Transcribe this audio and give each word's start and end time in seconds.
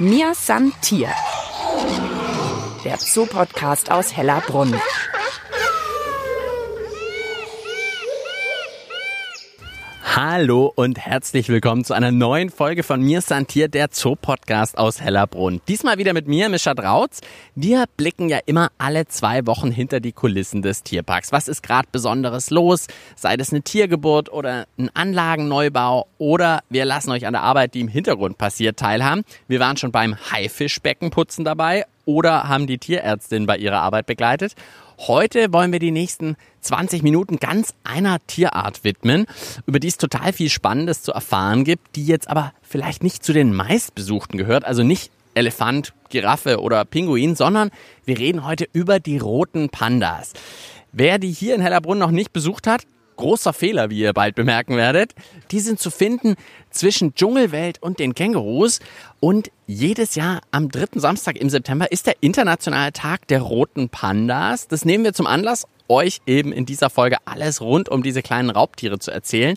Mir 0.00 0.32
San 0.32 0.72
Tier. 0.80 1.08
Der 2.84 2.98
Zoo-Podcast 2.98 3.90
aus 3.90 4.16
Hellerbrunn. 4.16 4.80
Hallo 10.20 10.72
und 10.74 10.98
herzlich 10.98 11.48
willkommen 11.48 11.84
zu 11.84 11.94
einer 11.94 12.10
neuen 12.10 12.50
Folge 12.50 12.82
von 12.82 13.00
Mir 13.00 13.20
Santier, 13.20 13.68
der 13.68 13.86
Zoo-Podcast 13.92 14.76
aus 14.76 15.00
Hellerbrunn. 15.00 15.60
Diesmal 15.68 15.98
wieder 15.98 16.12
mit 16.12 16.26
mir, 16.26 16.48
Mischa 16.48 16.74
Drautz. 16.74 17.20
Wir 17.54 17.84
blicken 17.96 18.28
ja 18.28 18.40
immer 18.44 18.72
alle 18.78 19.06
zwei 19.06 19.46
Wochen 19.46 19.70
hinter 19.70 20.00
die 20.00 20.10
Kulissen 20.10 20.60
des 20.60 20.82
Tierparks. 20.82 21.30
Was 21.30 21.46
ist 21.46 21.62
gerade 21.62 21.86
Besonderes 21.92 22.50
los? 22.50 22.88
Sei 23.14 23.36
das 23.36 23.52
eine 23.52 23.62
Tiergeburt 23.62 24.32
oder 24.32 24.66
ein 24.76 24.90
Anlagenneubau 24.92 26.08
oder 26.18 26.64
wir 26.68 26.84
lassen 26.84 27.12
euch 27.12 27.24
an 27.24 27.34
der 27.34 27.42
Arbeit, 27.42 27.74
die 27.74 27.80
im 27.80 27.86
Hintergrund 27.86 28.38
passiert, 28.38 28.76
teilhaben. 28.76 29.22
Wir 29.46 29.60
waren 29.60 29.76
schon 29.76 29.92
beim 29.92 30.16
Haifischbeckenputzen 30.32 31.44
dabei 31.44 31.84
oder 32.06 32.48
haben 32.48 32.66
die 32.66 32.78
Tierärztin 32.78 33.46
bei 33.46 33.56
ihrer 33.56 33.82
Arbeit 33.82 34.06
begleitet. 34.06 34.56
Heute 35.06 35.52
wollen 35.52 35.70
wir 35.70 35.78
die 35.78 35.92
nächsten 35.92 36.36
20 36.62 37.04
Minuten 37.04 37.36
ganz 37.36 37.72
einer 37.84 38.18
Tierart 38.26 38.82
widmen, 38.82 39.26
über 39.64 39.78
die 39.78 39.86
es 39.86 39.96
total 39.96 40.32
viel 40.32 40.50
Spannendes 40.50 41.02
zu 41.02 41.12
erfahren 41.12 41.62
gibt, 41.62 41.94
die 41.94 42.04
jetzt 42.04 42.28
aber 42.28 42.52
vielleicht 42.62 43.04
nicht 43.04 43.24
zu 43.24 43.32
den 43.32 43.54
meistbesuchten 43.54 44.36
gehört, 44.36 44.64
also 44.64 44.82
nicht 44.82 45.12
Elefant, 45.34 45.94
Giraffe 46.08 46.60
oder 46.60 46.84
Pinguin, 46.84 47.36
sondern 47.36 47.70
wir 48.06 48.18
reden 48.18 48.44
heute 48.44 48.68
über 48.72 48.98
die 48.98 49.18
roten 49.18 49.68
Pandas. 49.68 50.32
Wer 50.90 51.20
die 51.20 51.30
hier 51.30 51.54
in 51.54 51.60
Hellerbrunn 51.60 51.98
noch 51.98 52.10
nicht 52.10 52.32
besucht 52.32 52.66
hat, 52.66 52.84
großer 53.18 53.52
Fehler, 53.52 53.90
wie 53.90 54.00
ihr 54.00 54.14
bald 54.14 54.34
bemerken 54.34 54.76
werdet. 54.76 55.14
Die 55.50 55.60
sind 55.60 55.78
zu 55.78 55.90
finden 55.90 56.36
zwischen 56.70 57.14
Dschungelwelt 57.14 57.82
und 57.82 57.98
den 57.98 58.14
Kängurus. 58.14 58.80
Und 59.20 59.50
jedes 59.66 60.14
Jahr 60.14 60.40
am 60.50 60.70
dritten 60.70 61.00
Samstag 61.00 61.36
im 61.36 61.50
September 61.50 61.92
ist 61.92 62.06
der 62.06 62.16
internationale 62.20 62.92
Tag 62.92 63.28
der 63.28 63.42
roten 63.42 63.90
Pandas. 63.90 64.68
Das 64.68 64.86
nehmen 64.86 65.04
wir 65.04 65.12
zum 65.12 65.26
Anlass, 65.26 65.66
euch 65.88 66.20
eben 66.26 66.52
in 66.52 66.66
dieser 66.66 66.90
Folge 66.90 67.16
alles 67.24 67.60
rund 67.60 67.88
um 67.88 68.02
diese 68.02 68.22
kleinen 68.22 68.50
Raubtiere 68.50 68.98
zu 68.98 69.10
erzählen. 69.10 69.56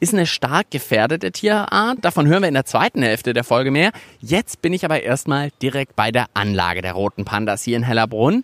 Ist 0.00 0.14
eine 0.14 0.26
stark 0.26 0.70
gefährdete 0.70 1.30
Tierart. 1.30 1.98
Davon 2.00 2.26
hören 2.26 2.42
wir 2.42 2.48
in 2.48 2.54
der 2.54 2.64
zweiten 2.64 3.02
Hälfte 3.02 3.34
der 3.34 3.44
Folge 3.44 3.70
mehr. 3.70 3.92
Jetzt 4.20 4.60
bin 4.60 4.72
ich 4.72 4.84
aber 4.84 5.02
erstmal 5.02 5.50
direkt 5.62 5.94
bei 5.94 6.10
der 6.10 6.26
Anlage 6.34 6.82
der 6.82 6.94
roten 6.94 7.24
Pandas 7.24 7.62
hier 7.62 7.76
in 7.76 7.84
Hellerbrunn. 7.84 8.42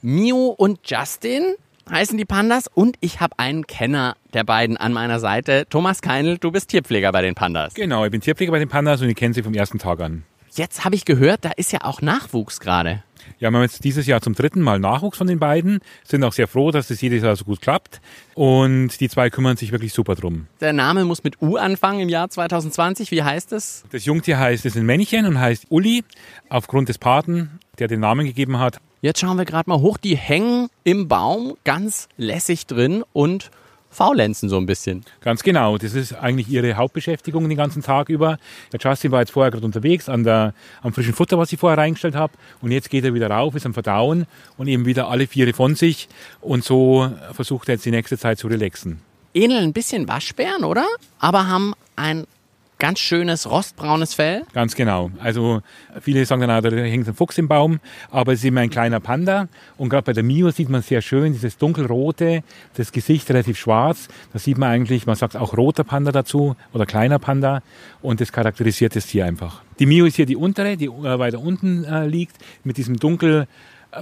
Mio 0.00 0.48
und 0.48 0.80
Justin 0.84 1.54
heißen 1.90 2.16
die 2.18 2.24
Pandas 2.24 2.68
und 2.72 2.96
ich 3.00 3.20
habe 3.20 3.38
einen 3.38 3.66
Kenner 3.66 4.16
der 4.32 4.44
beiden 4.44 4.76
an 4.76 4.92
meiner 4.92 5.20
Seite. 5.20 5.66
Thomas 5.68 6.02
Keinl, 6.02 6.38
du 6.38 6.50
bist 6.50 6.70
Tierpfleger 6.70 7.12
bei 7.12 7.22
den 7.22 7.34
Pandas. 7.34 7.74
Genau, 7.74 8.04
ich 8.04 8.10
bin 8.10 8.20
Tierpfleger 8.20 8.52
bei 8.52 8.58
den 8.58 8.68
Pandas 8.68 9.00
und 9.02 9.08
ich 9.08 9.16
kenne 9.16 9.34
sie 9.34 9.42
vom 9.42 9.54
ersten 9.54 9.78
Tag 9.78 10.00
an. 10.00 10.24
Jetzt 10.52 10.84
habe 10.84 10.94
ich 10.94 11.04
gehört, 11.04 11.44
da 11.44 11.50
ist 11.50 11.72
ja 11.72 11.80
auch 11.82 12.00
Nachwuchs 12.00 12.60
gerade. 12.60 13.02
Ja, 13.38 13.50
wir 13.50 13.56
haben 13.56 13.62
jetzt 13.62 13.82
dieses 13.84 14.06
Jahr 14.06 14.20
zum 14.20 14.34
dritten 14.34 14.60
Mal 14.60 14.78
Nachwuchs 14.78 15.18
von 15.18 15.26
den 15.26 15.38
beiden, 15.38 15.80
sind 16.04 16.22
auch 16.22 16.32
sehr 16.32 16.46
froh, 16.46 16.70
dass 16.70 16.90
es 16.90 17.00
jedes 17.00 17.22
Jahr 17.22 17.34
so 17.34 17.44
gut 17.44 17.60
klappt 17.60 18.00
und 18.34 19.00
die 19.00 19.08
zwei 19.08 19.30
kümmern 19.30 19.56
sich 19.56 19.72
wirklich 19.72 19.92
super 19.92 20.14
drum. 20.14 20.46
Der 20.60 20.72
Name 20.72 21.04
muss 21.04 21.24
mit 21.24 21.40
U 21.42 21.56
anfangen 21.56 22.00
im 22.00 22.08
Jahr 22.08 22.28
2020. 22.28 23.10
Wie 23.10 23.22
heißt 23.22 23.52
es? 23.52 23.84
Das 23.90 24.04
Jungtier 24.04 24.38
heißt, 24.38 24.64
es 24.64 24.74
ist 24.74 24.80
ein 24.80 24.86
Männchen 24.86 25.26
und 25.26 25.40
heißt 25.40 25.66
Uli, 25.70 26.04
aufgrund 26.48 26.88
des 26.88 26.98
Paten, 26.98 27.58
der 27.78 27.88
den 27.88 28.00
Namen 28.00 28.26
gegeben 28.26 28.58
hat. 28.58 28.80
Jetzt 29.04 29.20
schauen 29.20 29.36
wir 29.36 29.44
gerade 29.44 29.68
mal 29.68 29.82
hoch. 29.82 29.98
Die 29.98 30.16
hängen 30.16 30.70
im 30.82 31.08
Baum 31.08 31.58
ganz 31.64 32.08
lässig 32.16 32.66
drin 32.66 33.04
und 33.12 33.50
faulenzen 33.90 34.48
so 34.48 34.56
ein 34.56 34.64
bisschen. 34.64 35.04
Ganz 35.20 35.42
genau. 35.42 35.76
Das 35.76 35.92
ist 35.92 36.14
eigentlich 36.14 36.48
ihre 36.48 36.76
Hauptbeschäftigung 36.76 37.46
den 37.46 37.58
ganzen 37.58 37.82
Tag 37.82 38.08
über. 38.08 38.38
Der 38.72 38.80
Justin 38.80 39.10
war 39.10 39.20
jetzt 39.20 39.32
vorher 39.32 39.50
gerade 39.50 39.66
unterwegs 39.66 40.08
an 40.08 40.24
der, 40.24 40.54
am 40.80 40.94
frischen 40.94 41.12
Futter, 41.12 41.36
was 41.36 41.52
ich 41.52 41.60
vorher 41.60 41.76
reingestellt 41.76 42.14
habe. 42.14 42.32
Und 42.62 42.70
jetzt 42.70 42.88
geht 42.88 43.04
er 43.04 43.12
wieder 43.12 43.28
rauf, 43.28 43.54
ist 43.54 43.66
am 43.66 43.74
Verdauen 43.74 44.24
und 44.56 44.68
eben 44.68 44.86
wieder 44.86 45.08
alle 45.08 45.26
Viere 45.26 45.52
von 45.52 45.74
sich. 45.74 46.08
Und 46.40 46.64
so 46.64 47.12
versucht 47.34 47.68
er 47.68 47.74
jetzt 47.74 47.84
die 47.84 47.90
nächste 47.90 48.16
Zeit 48.16 48.38
zu 48.38 48.46
relaxen. 48.46 49.02
Ähneln 49.34 49.64
ein 49.64 49.74
bisschen 49.74 50.08
Waschbären, 50.08 50.64
oder? 50.64 50.86
Aber 51.18 51.46
haben 51.46 51.74
ein 51.94 52.26
ganz 52.84 52.98
schönes 52.98 53.50
rostbraunes 53.50 54.12
Fell. 54.12 54.42
Ganz 54.52 54.74
genau. 54.74 55.10
Also 55.18 55.62
viele 56.02 56.26
sagen 56.26 56.42
dann 56.42 56.50
auch, 56.50 56.60
da 56.60 56.68
hängt 56.68 57.08
ein 57.08 57.14
Fuchs 57.14 57.38
im 57.38 57.48
Baum, 57.48 57.80
aber 58.10 58.34
es 58.34 58.40
ist 58.40 58.44
immer 58.44 58.60
ein 58.60 58.68
kleiner 58.68 59.00
Panda. 59.00 59.48
Und 59.78 59.88
gerade 59.88 60.02
bei 60.02 60.12
der 60.12 60.22
Mio 60.22 60.50
sieht 60.50 60.68
man 60.68 60.82
sehr 60.82 61.00
schön 61.00 61.32
dieses 61.32 61.56
dunkelrote, 61.56 62.42
das 62.76 62.92
Gesicht 62.92 63.30
relativ 63.30 63.56
schwarz. 63.56 64.08
Da 64.34 64.38
sieht 64.38 64.58
man 64.58 64.68
eigentlich, 64.68 65.06
man 65.06 65.16
sagt 65.16 65.34
auch 65.34 65.56
roter 65.56 65.82
Panda 65.82 66.12
dazu 66.12 66.56
oder 66.74 66.84
kleiner 66.84 67.18
Panda. 67.18 67.62
Und 68.02 68.20
das 68.20 68.32
charakterisiert 68.32 68.94
das 68.94 69.06
Tier 69.06 69.24
einfach. 69.24 69.62
Die 69.78 69.86
Mio 69.86 70.04
ist 70.04 70.16
hier 70.16 70.26
die 70.26 70.36
untere, 70.36 70.76
die 70.76 70.88
äh, 70.88 71.18
weiter 71.18 71.40
unten 71.40 71.84
äh, 71.84 72.06
liegt, 72.06 72.36
mit 72.64 72.76
diesem 72.76 72.98
dunkel 72.98 73.46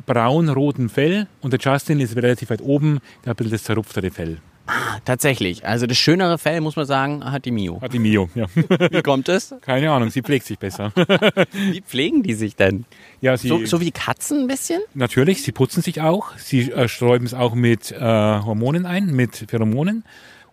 braun-roten 0.06 0.88
Fell. 0.88 1.28
Und 1.40 1.52
der 1.52 1.60
Justin 1.60 2.00
ist 2.00 2.16
relativ 2.16 2.50
weit 2.50 2.62
oben, 2.62 2.98
der 3.24 3.30
hat 3.30 3.36
ein 3.36 3.44
bisschen 3.44 3.52
das 3.52 3.62
zerrupftere 3.62 4.10
Fell. 4.10 4.38
Ah, 4.66 4.98
tatsächlich. 5.04 5.66
Also 5.66 5.86
das 5.86 5.98
schönere 5.98 6.38
Fell, 6.38 6.60
muss 6.60 6.76
man 6.76 6.86
sagen, 6.86 7.24
hat 7.30 7.44
die 7.44 7.50
Mio. 7.50 7.80
Hat 7.80 7.92
die 7.92 7.98
Mio, 7.98 8.30
ja. 8.34 8.46
Wie 8.54 9.02
kommt 9.02 9.28
es? 9.28 9.54
Keine 9.60 9.90
Ahnung, 9.90 10.10
sie 10.10 10.22
pflegt 10.22 10.46
sich 10.46 10.58
besser. 10.58 10.92
Wie 11.52 11.80
pflegen 11.80 12.22
die 12.22 12.34
sich 12.34 12.54
denn? 12.54 12.84
Ja, 13.20 13.36
sie, 13.36 13.48
So, 13.48 13.64
so 13.66 13.80
wie 13.80 13.90
Katzen 13.90 14.42
ein 14.42 14.46
bisschen? 14.46 14.80
Natürlich, 14.94 15.42
sie 15.42 15.52
putzen 15.52 15.82
sich 15.82 16.00
auch. 16.00 16.36
Sie 16.38 16.70
äh, 16.70 16.88
sträuben 16.88 17.26
es 17.26 17.34
auch 17.34 17.54
mit 17.54 17.90
äh, 17.90 17.98
Hormonen 18.00 18.86
ein, 18.86 19.06
mit 19.06 19.46
Pheromonen. 19.48 20.04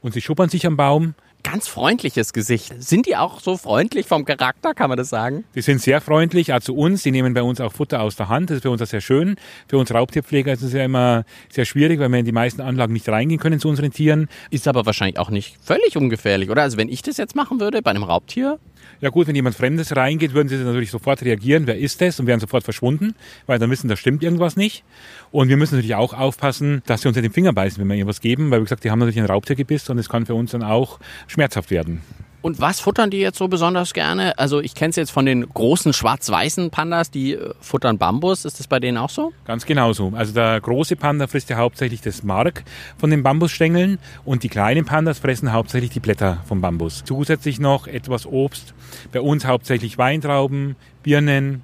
Und 0.01 0.13
sie 0.13 0.21
schuppern 0.21 0.49
sich 0.49 0.65
am 0.65 0.75
Baum. 0.77 1.13
Ganz 1.51 1.67
freundliches 1.67 2.31
Gesicht. 2.31 2.75
Sind 2.77 3.07
die 3.07 3.17
auch 3.17 3.39
so 3.39 3.57
freundlich 3.57 4.05
vom 4.05 4.23
Charakter, 4.23 4.75
kann 4.75 4.89
man 4.89 4.99
das 4.99 5.09
sagen? 5.09 5.45
Die 5.55 5.63
sind 5.63 5.81
sehr 5.81 5.99
freundlich, 5.99 6.53
auch 6.53 6.59
zu 6.59 6.75
uns. 6.75 7.01
Die 7.01 7.09
nehmen 7.09 7.33
bei 7.33 7.41
uns 7.41 7.59
auch 7.59 7.73
Futter 7.73 8.03
aus 8.03 8.15
der 8.15 8.29
Hand. 8.29 8.51
Das 8.51 8.57
ist 8.57 8.61
für 8.61 8.69
uns 8.69 8.83
auch 8.83 8.87
sehr 8.87 9.01
schön. 9.01 9.35
Für 9.67 9.79
uns 9.79 9.91
Raubtierpfleger 9.91 10.53
ist 10.53 10.61
es 10.61 10.73
ja 10.73 10.83
immer 10.83 11.23
sehr 11.49 11.65
schwierig, 11.65 11.99
weil 11.99 12.09
wir 12.09 12.19
in 12.19 12.25
die 12.25 12.31
meisten 12.31 12.61
Anlagen 12.61 12.93
nicht 12.93 13.09
reingehen 13.09 13.39
können 13.39 13.59
zu 13.59 13.67
unseren 13.67 13.91
Tieren. 13.91 14.29
Ist 14.51 14.67
aber 14.67 14.85
wahrscheinlich 14.85 15.17
auch 15.17 15.31
nicht 15.31 15.57
völlig 15.63 15.97
ungefährlich, 15.97 16.51
oder? 16.51 16.61
Also 16.61 16.77
wenn 16.77 16.87
ich 16.87 17.01
das 17.01 17.17
jetzt 17.17 17.35
machen 17.35 17.59
würde 17.59 17.81
bei 17.81 17.89
einem 17.89 18.03
Raubtier, 18.03 18.59
Ja 19.01 19.09
gut, 19.09 19.27
wenn 19.27 19.35
jemand 19.35 19.55
Fremdes 19.55 19.95
reingeht, 19.95 20.33
würden 20.33 20.49
sie 20.49 20.57
natürlich 20.57 20.91
sofort 20.91 21.21
reagieren, 21.21 21.67
wer 21.67 21.77
ist 21.77 22.01
das, 22.01 22.19
und 22.19 22.27
wären 22.27 22.39
sofort 22.39 22.63
verschwunden, 22.63 23.15
weil 23.45 23.59
dann 23.59 23.69
wissen, 23.69 23.87
da 23.87 23.95
stimmt 23.95 24.23
irgendwas 24.23 24.55
nicht. 24.55 24.83
Und 25.31 25.49
wir 25.49 25.57
müssen 25.57 25.75
natürlich 25.75 25.95
auch 25.95 26.13
aufpassen, 26.13 26.81
dass 26.85 27.01
sie 27.01 27.07
uns 27.07 27.17
in 27.17 27.23
den 27.23 27.31
Finger 27.31 27.53
beißen, 27.53 27.79
wenn 27.79 27.87
wir 27.87 27.95
ihnen 27.95 28.07
was 28.07 28.21
geben, 28.21 28.51
weil 28.51 28.59
wie 28.59 28.65
gesagt, 28.65 28.83
die 28.83 28.91
haben 28.91 28.99
natürlich 28.99 29.19
ein 29.19 29.25
Raubtiergebiss 29.25 29.89
und 29.89 29.97
es 29.97 30.09
kann 30.09 30.25
für 30.25 30.35
uns 30.35 30.51
dann 30.51 30.63
auch 30.63 30.99
schmerzhaft 31.27 31.71
werden. 31.71 32.01
Und 32.41 32.61
was 32.61 32.79
futtern 32.79 33.09
die 33.09 33.17
jetzt 33.17 33.37
so 33.37 33.49
besonders 33.49 33.93
gerne? 33.93 34.37
Also 34.37 34.61
ich 34.61 34.73
kenne 34.73 34.91
es 34.91 34.95
jetzt 34.95 35.11
von 35.11 35.25
den 35.25 35.47
großen 35.49 35.91
schwarz-weißen 35.91 36.69
Pandas, 36.69 37.11
die 37.11 37.33
äh, 37.33 37.53
futtern 37.59 37.97
Bambus. 37.97 38.45
Ist 38.45 38.59
das 38.59 38.67
bei 38.67 38.79
denen 38.79 38.97
auch 38.97 39.09
so? 39.09 39.33
Ganz 39.45 39.65
genauso. 39.65 40.13
Also 40.15 40.33
der 40.33 40.61
große 40.61 40.95
Panda 40.95 41.27
frisst 41.27 41.49
ja 41.49 41.57
hauptsächlich 41.57 42.01
das 42.01 42.23
Mark 42.23 42.63
von 42.97 43.09
den 43.09 43.23
Bambusstängeln 43.23 43.99
und 44.23 44.43
die 44.43 44.49
kleinen 44.49 44.85
Pandas 44.85 45.19
fressen 45.19 45.51
hauptsächlich 45.51 45.91
die 45.91 45.99
Blätter 45.99 46.41
vom 46.47 46.61
Bambus. 46.61 47.03
Zusätzlich 47.05 47.59
noch 47.59 47.87
etwas 47.87 48.25
Obst. 48.25 48.73
Bei 49.11 49.19
uns 49.19 49.45
hauptsächlich 49.45 49.97
Weintrauben, 49.97 50.77
Birnen, 51.03 51.61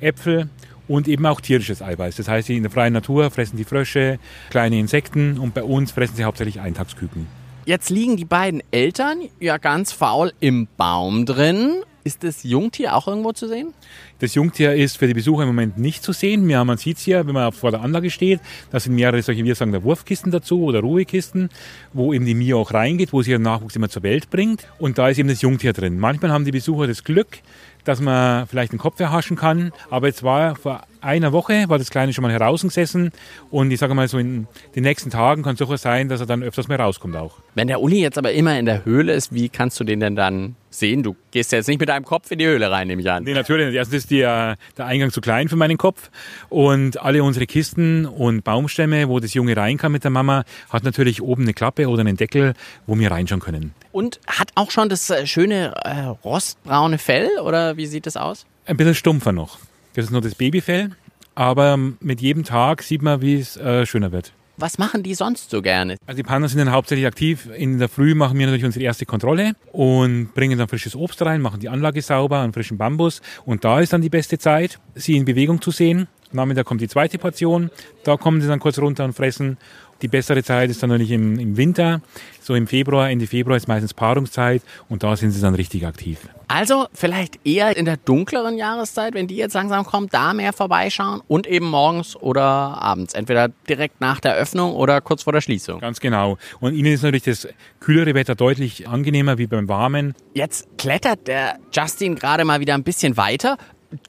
Äpfel 0.00 0.50
und 0.88 1.08
eben 1.08 1.24
auch 1.24 1.40
tierisches 1.40 1.80
Eiweiß. 1.80 2.16
Das 2.16 2.28
heißt, 2.28 2.50
in 2.50 2.62
der 2.62 2.70
freien 2.70 2.92
Natur 2.92 3.30
fressen 3.30 3.56
die 3.56 3.64
Frösche, 3.64 4.18
kleine 4.50 4.78
Insekten 4.78 5.38
und 5.38 5.54
bei 5.54 5.62
uns 5.62 5.92
fressen 5.92 6.16
sie 6.16 6.24
hauptsächlich 6.24 6.60
Eintagsküken. 6.60 7.26
Jetzt 7.68 7.90
liegen 7.90 8.16
die 8.16 8.24
beiden 8.24 8.62
Eltern 8.70 9.24
ja 9.40 9.58
ganz 9.58 9.92
faul 9.92 10.32
im 10.40 10.68
Baum 10.78 11.26
drin. 11.26 11.82
Ist 12.02 12.24
das 12.24 12.42
Jungtier 12.42 12.96
auch 12.96 13.06
irgendwo 13.06 13.32
zu 13.32 13.46
sehen? 13.46 13.74
Das 14.20 14.34
Jungtier 14.34 14.74
ist 14.74 14.96
für 14.96 15.06
die 15.06 15.12
Besucher 15.12 15.42
im 15.42 15.48
Moment 15.48 15.76
nicht 15.76 16.02
zu 16.02 16.14
sehen. 16.14 16.46
Man 16.46 16.78
sieht 16.78 16.96
es 16.96 17.02
hier, 17.02 17.26
wenn 17.26 17.34
man 17.34 17.52
vor 17.52 17.70
der 17.70 17.82
Anlage 17.82 18.08
steht. 18.08 18.40
Da 18.70 18.80
sind 18.80 18.94
mehrere 18.94 19.20
solche, 19.20 19.44
wir 19.44 19.54
sagen, 19.54 19.72
da 19.72 19.82
Wurfkisten 19.82 20.32
dazu 20.32 20.62
oder 20.62 20.80
Ruhekisten, 20.80 21.50
wo 21.92 22.14
eben 22.14 22.24
die 22.24 22.32
Mio 22.32 22.58
auch 22.58 22.72
reingeht, 22.72 23.12
wo 23.12 23.20
sie 23.20 23.32
ihren 23.32 23.42
Nachwuchs 23.42 23.76
immer 23.76 23.90
zur 23.90 24.02
Welt 24.02 24.30
bringt. 24.30 24.66
Und 24.78 24.96
da 24.96 25.10
ist 25.10 25.18
eben 25.18 25.28
das 25.28 25.42
Jungtier 25.42 25.74
drin. 25.74 25.98
Manchmal 25.98 26.30
haben 26.30 26.46
die 26.46 26.52
Besucher 26.52 26.86
das 26.86 27.04
Glück, 27.04 27.40
dass 27.84 28.00
man 28.00 28.46
vielleicht 28.46 28.72
den 28.72 28.78
Kopf 28.78 28.98
erhaschen 28.98 29.36
kann. 29.36 29.72
Aber 29.90 30.06
jetzt 30.06 30.22
war 30.22 30.56
vor 30.56 30.84
einer 31.00 31.32
Woche, 31.32 31.68
war 31.68 31.78
das 31.78 31.90
Kleine 31.90 32.12
schon 32.12 32.22
mal 32.22 32.32
herausgesessen. 32.32 33.12
Und 33.50 33.70
ich 33.70 33.80
sage 33.80 33.94
mal 33.94 34.08
so, 34.08 34.18
in 34.18 34.46
den 34.74 34.82
nächsten 34.82 35.10
Tagen 35.10 35.42
kann 35.42 35.52
es 35.52 35.58
durchaus 35.58 35.82
sein, 35.82 36.08
dass 36.08 36.20
er 36.20 36.26
dann 36.26 36.42
öfters 36.42 36.68
mal 36.68 36.80
rauskommt 36.80 37.16
auch. 37.16 37.38
Wenn 37.54 37.68
der 37.68 37.80
Uli 37.80 38.00
jetzt 38.00 38.18
aber 38.18 38.32
immer 38.32 38.58
in 38.58 38.66
der 38.66 38.84
Höhle 38.84 39.12
ist, 39.12 39.32
wie 39.32 39.48
kannst 39.48 39.78
du 39.80 39.84
den 39.84 40.00
denn 40.00 40.16
dann 40.16 40.56
sehen? 40.70 41.02
Du 41.02 41.16
gehst 41.30 41.52
ja 41.52 41.58
jetzt 41.58 41.68
nicht 41.68 41.80
mit 41.80 41.88
deinem 41.88 42.04
Kopf 42.04 42.30
in 42.30 42.38
die 42.38 42.46
Höhle 42.46 42.70
rein, 42.70 42.88
nehme 42.88 43.02
ich 43.02 43.10
an. 43.10 43.24
Nee, 43.24 43.34
natürlich 43.34 43.66
nicht. 43.66 43.76
Erstens 43.76 44.04
ist 44.04 44.10
die, 44.10 44.20
äh, 44.20 44.56
der 44.76 44.86
Eingang 44.86 45.10
zu 45.10 45.20
klein 45.20 45.48
für 45.48 45.56
meinen 45.56 45.78
Kopf. 45.78 46.10
Und 46.48 47.00
alle 47.00 47.22
unsere 47.22 47.46
Kisten 47.46 48.06
und 48.06 48.44
Baumstämme, 48.44 49.08
wo 49.08 49.20
das 49.20 49.34
Junge 49.34 49.56
rein 49.56 49.76
kann 49.76 49.92
mit 49.92 50.04
der 50.04 50.10
Mama, 50.10 50.44
hat 50.70 50.84
natürlich 50.84 51.22
oben 51.22 51.42
eine 51.42 51.54
Klappe 51.54 51.88
oder 51.88 52.00
einen 52.00 52.16
Deckel, 52.16 52.54
wo 52.86 52.98
wir 52.98 53.10
reinschauen 53.10 53.40
können. 53.40 53.74
Und 53.92 54.20
hat 54.26 54.50
auch 54.54 54.70
schon 54.70 54.88
das 54.88 55.10
äh, 55.10 55.26
schöne 55.26 55.74
äh, 55.84 56.02
rostbraune 56.24 56.98
Fell 56.98 57.28
oder 57.42 57.76
wie 57.76 57.86
sieht 57.86 58.06
das 58.06 58.16
aus? 58.16 58.46
Ein 58.66 58.76
bisschen 58.76 58.94
stumpfer 58.94 59.32
noch. 59.32 59.58
Das 59.94 60.06
ist 60.06 60.10
nur 60.10 60.20
das 60.20 60.34
Babyfell. 60.34 60.90
Aber 61.34 61.76
mit 61.76 62.20
jedem 62.20 62.44
Tag 62.44 62.82
sieht 62.82 63.00
man, 63.00 63.20
wie 63.20 63.38
es 63.38 63.56
äh, 63.56 63.86
schöner 63.86 64.10
wird. 64.10 64.32
Was 64.60 64.76
machen 64.76 65.04
die 65.04 65.14
sonst 65.14 65.50
so 65.50 65.62
gerne? 65.62 65.96
Also 66.04 66.16
die 66.16 66.24
Pandas 66.24 66.50
sind 66.50 66.58
dann 66.58 66.72
hauptsächlich 66.72 67.06
aktiv. 67.06 67.48
In 67.56 67.78
der 67.78 67.88
Früh 67.88 68.16
machen 68.16 68.36
wir 68.36 68.46
natürlich 68.46 68.64
unsere 68.64 68.84
erste 68.84 69.06
Kontrolle 69.06 69.52
und 69.70 70.34
bringen 70.34 70.58
dann 70.58 70.66
frisches 70.66 70.96
Obst 70.96 71.22
rein, 71.22 71.40
machen 71.40 71.60
die 71.60 71.68
Anlage 71.68 72.02
sauber, 72.02 72.40
einen 72.40 72.52
frischen 72.52 72.76
Bambus. 72.76 73.22
Und 73.44 73.62
da 73.64 73.78
ist 73.78 73.92
dann 73.92 74.02
die 74.02 74.08
beste 74.08 74.36
Zeit, 74.36 74.80
sie 74.96 75.16
in 75.16 75.24
Bewegung 75.24 75.62
zu 75.62 75.70
sehen. 75.70 76.08
Nachmittag 76.32 76.66
kommt 76.66 76.80
die 76.80 76.88
zweite 76.88 77.18
Portion. 77.18 77.70
Da 78.02 78.16
kommen 78.16 78.40
sie 78.40 78.48
dann 78.48 78.58
kurz 78.58 78.80
runter 78.80 79.04
und 79.04 79.12
fressen. 79.12 79.58
Die 80.02 80.08
bessere 80.08 80.42
Zeit 80.42 80.70
ist 80.70 80.82
dann 80.82 80.90
natürlich 80.90 81.10
im, 81.12 81.38
im 81.38 81.56
Winter. 81.56 82.00
So 82.40 82.54
im 82.54 82.66
Februar, 82.66 83.10
Ende 83.10 83.26
Februar 83.26 83.56
ist 83.56 83.68
meistens 83.68 83.92
Paarungszeit 83.92 84.62
und 84.88 85.02
da 85.02 85.16
sind 85.16 85.32
sie 85.32 85.40
dann 85.40 85.54
richtig 85.54 85.86
aktiv. 85.86 86.20
Also 86.46 86.86
vielleicht 86.94 87.46
eher 87.46 87.76
in 87.76 87.84
der 87.84 87.98
dunkleren 87.98 88.56
Jahreszeit, 88.56 89.12
wenn 89.12 89.26
die 89.26 89.36
jetzt 89.36 89.52
langsam 89.52 89.84
kommt, 89.84 90.14
da 90.14 90.32
mehr 90.32 90.54
vorbeischauen 90.54 91.20
und 91.28 91.46
eben 91.46 91.68
morgens 91.68 92.16
oder 92.16 92.42
abends. 92.42 93.12
Entweder 93.12 93.48
direkt 93.68 94.00
nach 94.00 94.20
der 94.20 94.34
Öffnung 94.34 94.72
oder 94.72 95.02
kurz 95.02 95.24
vor 95.24 95.34
der 95.34 95.42
Schließung. 95.42 95.80
Ganz 95.80 96.00
genau. 96.00 96.38
Und 96.60 96.74
ihnen 96.74 96.94
ist 96.94 97.02
natürlich 97.02 97.24
das 97.24 97.48
kühlere 97.80 98.14
Wetter 98.14 98.34
deutlich 98.34 98.88
angenehmer 98.88 99.36
wie 99.36 99.46
beim 99.46 99.68
warmen. 99.68 100.14
Jetzt 100.32 100.68
klettert 100.78 101.26
der 101.26 101.58
Justin 101.72 102.14
gerade 102.14 102.46
mal 102.46 102.60
wieder 102.60 102.74
ein 102.74 102.84
bisschen 102.84 103.18
weiter 103.18 103.58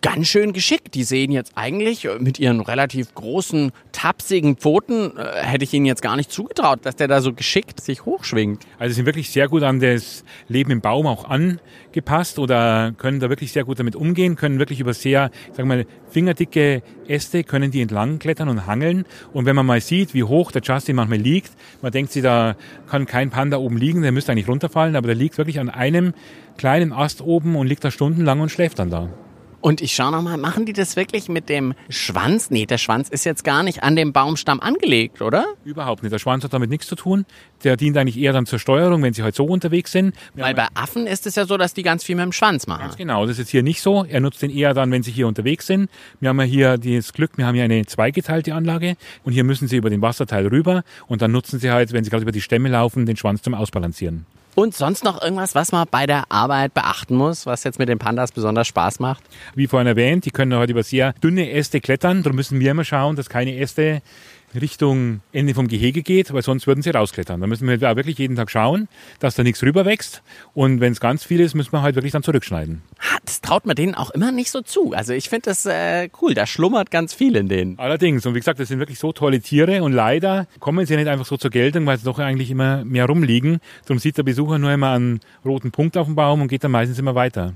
ganz 0.02 0.28
schön 0.28 0.54
geschickt. 0.54 0.94
Die 0.96 1.04
sehen 1.04 1.32
jetzt 1.32 1.54
eigentlich 1.56 2.08
mit 2.20 2.40
ihren 2.40 2.60
relativ 2.60 3.14
großen, 3.16 3.72
tapsigen 3.92 4.58
Pfoten, 4.58 5.16
äh, 5.18 5.44
hätte 5.44 5.64
ich 5.64 5.74
ihnen 5.74 5.86
jetzt 5.86 6.02
gar 6.02 6.16
nicht 6.16 6.32
zugetraut, 6.32 6.80
dass 6.84 6.96
der 6.96 7.08
da 7.08 7.22
so 7.22 7.34
geschickt 7.34 7.80
sich 7.82 8.06
hochschwingt. 8.06 8.66
Also 8.78 8.96
sind 8.96 9.06
wirklich 9.06 9.30
sehr 9.30 9.48
gut 9.48 9.64
an 9.64 9.80
das 9.80 10.24
Leben 10.48 10.72
im 10.72 10.82
Baum 10.82 11.08
auch 11.08 11.26
angepasst 11.26 12.40
oder 12.40 12.94
können 12.98 13.20
da 13.20 13.30
wirklich 13.30 13.52
sehr 13.54 13.64
gut 13.64 13.80
damit 13.80 13.96
umgehen, 13.96 14.36
können 14.36 14.60
wirklich 14.60 14.80
über 14.80 14.94
sehr, 14.94 15.32
sagen 15.54 15.70
wir 15.70 15.78
mal, 15.78 15.86
fingerdicke 16.10 16.82
Äste 17.08 17.44
können 17.44 17.72
die 17.72 17.82
entlang 17.82 18.20
klettern 18.20 18.50
und 18.50 18.68
hangeln. 18.68 19.06
Und 19.32 19.46
wenn 19.46 19.56
man 19.56 19.66
mal 19.66 19.82
sieht, 19.82 20.14
wie 20.14 20.24
hoch 20.24 20.52
der 20.52 20.62
Justin 20.62 20.98
manchmal 20.98 21.20
liegt, 21.20 21.52
man 21.82 21.92
denkt 21.92 22.12
sich, 22.12 22.24
da 22.24 22.56
kann 22.90 23.06
kein 23.06 23.30
Panda 23.30 23.58
oben 23.58 23.78
liegen, 23.78 24.02
der 24.02 24.12
müsste 24.12 24.32
eigentlich 24.32 24.48
runterfallen, 24.48 24.96
aber 24.96 25.08
der 25.08 25.16
liegt 25.16 25.38
wirklich 25.38 25.60
an 25.60 25.70
einem 25.70 26.14
kleinen 26.58 26.92
Ast 26.92 27.22
oben 27.22 27.56
und 27.56 27.68
liegt 27.68 27.84
da 27.84 27.92
stundenlang 27.92 28.42
und 28.42 28.50
schläft 28.50 28.80
dann 28.80 28.90
da. 28.90 29.10
Und 29.62 29.82
ich 29.82 29.94
schaue 29.94 30.12
nochmal, 30.12 30.38
machen 30.38 30.66
die 30.66 30.74
das 30.74 30.96
wirklich 30.96 31.28
mit 31.28 31.50
dem 31.50 31.74
Schwanz? 31.90 32.50
Nee, 32.50 32.66
der 32.66 32.78
Schwanz 32.78 33.10
ist 33.10 33.26
jetzt 33.26 33.44
gar 33.44 33.62
nicht 33.64 33.84
an 33.84 33.96
dem 33.96 34.14
Baumstamm 34.14 34.62
angelegt, 34.62 35.22
oder? 35.22 35.46
Überhaupt 35.66 36.02
nicht. 36.02 36.14
Der 36.14 36.20
Schwanz 36.20 36.44
hat 36.44 36.54
damit 36.54 36.70
nichts 36.70 36.88
zu 36.88 36.96
tun. 36.96 37.26
Der 37.66 37.76
dient 37.76 37.98
eigentlich 37.98 38.18
eher 38.18 38.32
dann 38.32 38.46
zur 38.46 38.58
Steuerung, 38.58 39.04
wenn 39.04 39.14
sie 39.14 39.22
halt 39.22 39.36
so 39.36 39.46
unterwegs 39.46 39.92
sind. 39.92 40.16
Wir 40.34 40.46
Weil 40.46 40.56
bei 40.56 40.68
Affen 40.76 41.08
ist 41.08 41.28
es 41.28 41.36
ja 41.36 41.46
so, 41.46 41.58
dass 41.58 41.74
die 41.74 41.84
ganz 41.84 42.06
viel 42.06 42.16
mit 42.16 42.24
dem 42.24 42.32
Schwanz 42.32 42.68
machen. 42.68 42.84
Ganz 42.84 42.96
genau. 42.96 43.24
Das 43.24 43.34
ist 43.34 43.40
jetzt 43.40 43.50
hier 43.50 43.64
nicht 43.64 43.82
so. 43.82 44.06
Er 44.06 44.22
nutzt 44.22 44.42
den 44.42 44.50
eher 44.52 44.74
dann, 44.74 44.92
wenn 44.92 45.04
sie 45.04 45.12
hier 45.12 45.28
unterwegs 45.28 45.68
sind. 45.68 45.90
Wir 46.22 46.30
haben 46.30 46.40
ja 46.40 46.46
hier 46.46 46.78
das 46.78 47.12
Glück, 47.12 47.32
wir 47.38 47.46
haben 47.46 47.56
hier 47.56 47.66
eine 47.66 47.86
zweigeteilte 47.86 48.54
Anlage 48.54 48.96
und 49.24 49.34
hier 49.34 49.44
müssen 49.44 49.68
sie 49.68 49.76
über 49.76 49.90
den 49.90 50.02
Wasserteil 50.02 50.48
rüber 50.48 50.84
und 51.08 51.22
dann 51.22 51.32
nutzen 51.32 51.60
sie 51.60 51.70
halt, 51.70 51.92
wenn 51.92 52.06
sie 52.06 52.10
gerade 52.10 52.24
über 52.24 52.32
die 52.32 52.42
Stämme 52.42 52.70
laufen, 52.70 53.06
den 53.06 53.18
Schwanz 53.18 53.42
zum 53.42 53.54
Ausbalancieren. 53.54 54.26
Und 54.60 54.76
sonst 54.76 55.06
noch 55.06 55.22
irgendwas, 55.22 55.56
was 55.56 55.72
man 55.72 55.88
bei 55.90 56.06
der 56.06 56.30
Arbeit 56.30 56.74
beachten 56.74 57.16
muss, 57.16 57.46
was 57.46 57.64
jetzt 57.64 57.80
mit 57.80 57.88
den 57.88 57.98
Pandas 57.98 58.34
besonders 58.34 58.68
Spaß 58.68 59.00
macht? 59.00 59.24
Wie 59.56 59.68
vorhin 59.68 59.88
erwähnt, 59.88 60.26
die 60.26 60.32
können 60.32 60.54
heute 60.54 60.74
über 60.74 60.84
sehr 60.84 61.14
dünne 61.14 61.50
Äste 61.50 61.80
klettern. 61.80 62.24
Darum 62.24 62.36
müssen 62.36 62.60
wir 62.60 62.72
immer 62.72 62.84
schauen, 62.84 63.16
dass 63.16 63.30
keine 63.30 63.56
Äste 63.56 64.02
Richtung 64.60 65.22
Ende 65.32 65.54
vom 65.54 65.68
Gehege 65.68 66.02
geht, 66.02 66.34
weil 66.34 66.42
sonst 66.42 66.68
würden 66.68 66.82
sie 66.82 66.90
rausklettern. 66.90 67.42
Da 67.42 67.48
müssen 67.48 67.68
wir 67.68 67.78
da 67.78 67.96
wirklich 67.96 68.18
jeden 68.18 68.36
Tag 68.36 68.50
schauen, 68.50 68.88
dass 69.20 69.36
da 69.36 69.44
nichts 69.44 69.62
rüber 69.64 69.86
wächst. 69.86 70.22
Und 70.54 70.80
wenn 70.80 70.92
es 70.92 71.00
ganz 71.00 71.24
viel 71.24 71.40
ist, 71.40 71.56
müssen 71.56 71.72
wir 71.72 71.82
halt 71.82 71.96
wirklich 71.96 72.12
dann 72.12 72.24
zurückschneiden. 72.24 72.82
Das 73.26 73.42
traut 73.42 73.66
man 73.66 73.76
denen 73.76 73.96
auch 73.96 74.12
immer 74.12 74.32
nicht 74.32 74.52
so 74.52 74.62
zu. 74.62 74.94
Also 74.94 75.14
ich 75.14 75.30
finde 75.30 75.50
das 75.50 75.66
äh, 75.66 76.10
cool, 76.22 76.34
da 76.34 76.46
schlummert 76.46 76.92
ganz 76.92 77.14
viel 77.14 77.36
in 77.36 77.48
denen. 77.48 77.78
Allerdings, 77.78 78.26
und 78.26 78.36
wie 78.36 78.40
gesagt, 78.40 78.60
das 78.60 78.68
sind 78.68 78.80
wirklich 78.80 79.00
so 79.00 79.12
tolle 79.12 79.40
Tiere 79.40 79.84
und 79.84 79.94
leider 79.94 80.48
kommen 80.60 80.86
sie 80.86 80.96
nicht 80.96 81.08
einfach 81.08 81.26
so 81.26 81.38
zur 81.38 81.52
Geltung, 81.52 81.86
weil 81.86 81.98
sie 81.98 82.06
doch 82.06 82.20
eigentlich 82.20 82.52
immer 82.52 82.84
mehr 82.86 83.06
rumliegen. 83.06 83.60
Darum 83.86 84.00
sieht 84.00 84.18
der 84.18 84.24
Besucher 84.24 84.60
nur 84.60 84.72
immer 84.72 84.92
einen 84.92 85.20
roten 85.46 85.72
Punkt 85.72 85.98
auf 85.98 86.08
dem 86.08 86.16
Baum 86.16 86.42
und 86.42 86.48
geht 86.48 86.64
dann 86.64 86.72
meistens 86.72 87.00
immer 87.00 87.16
weiter 87.16 87.54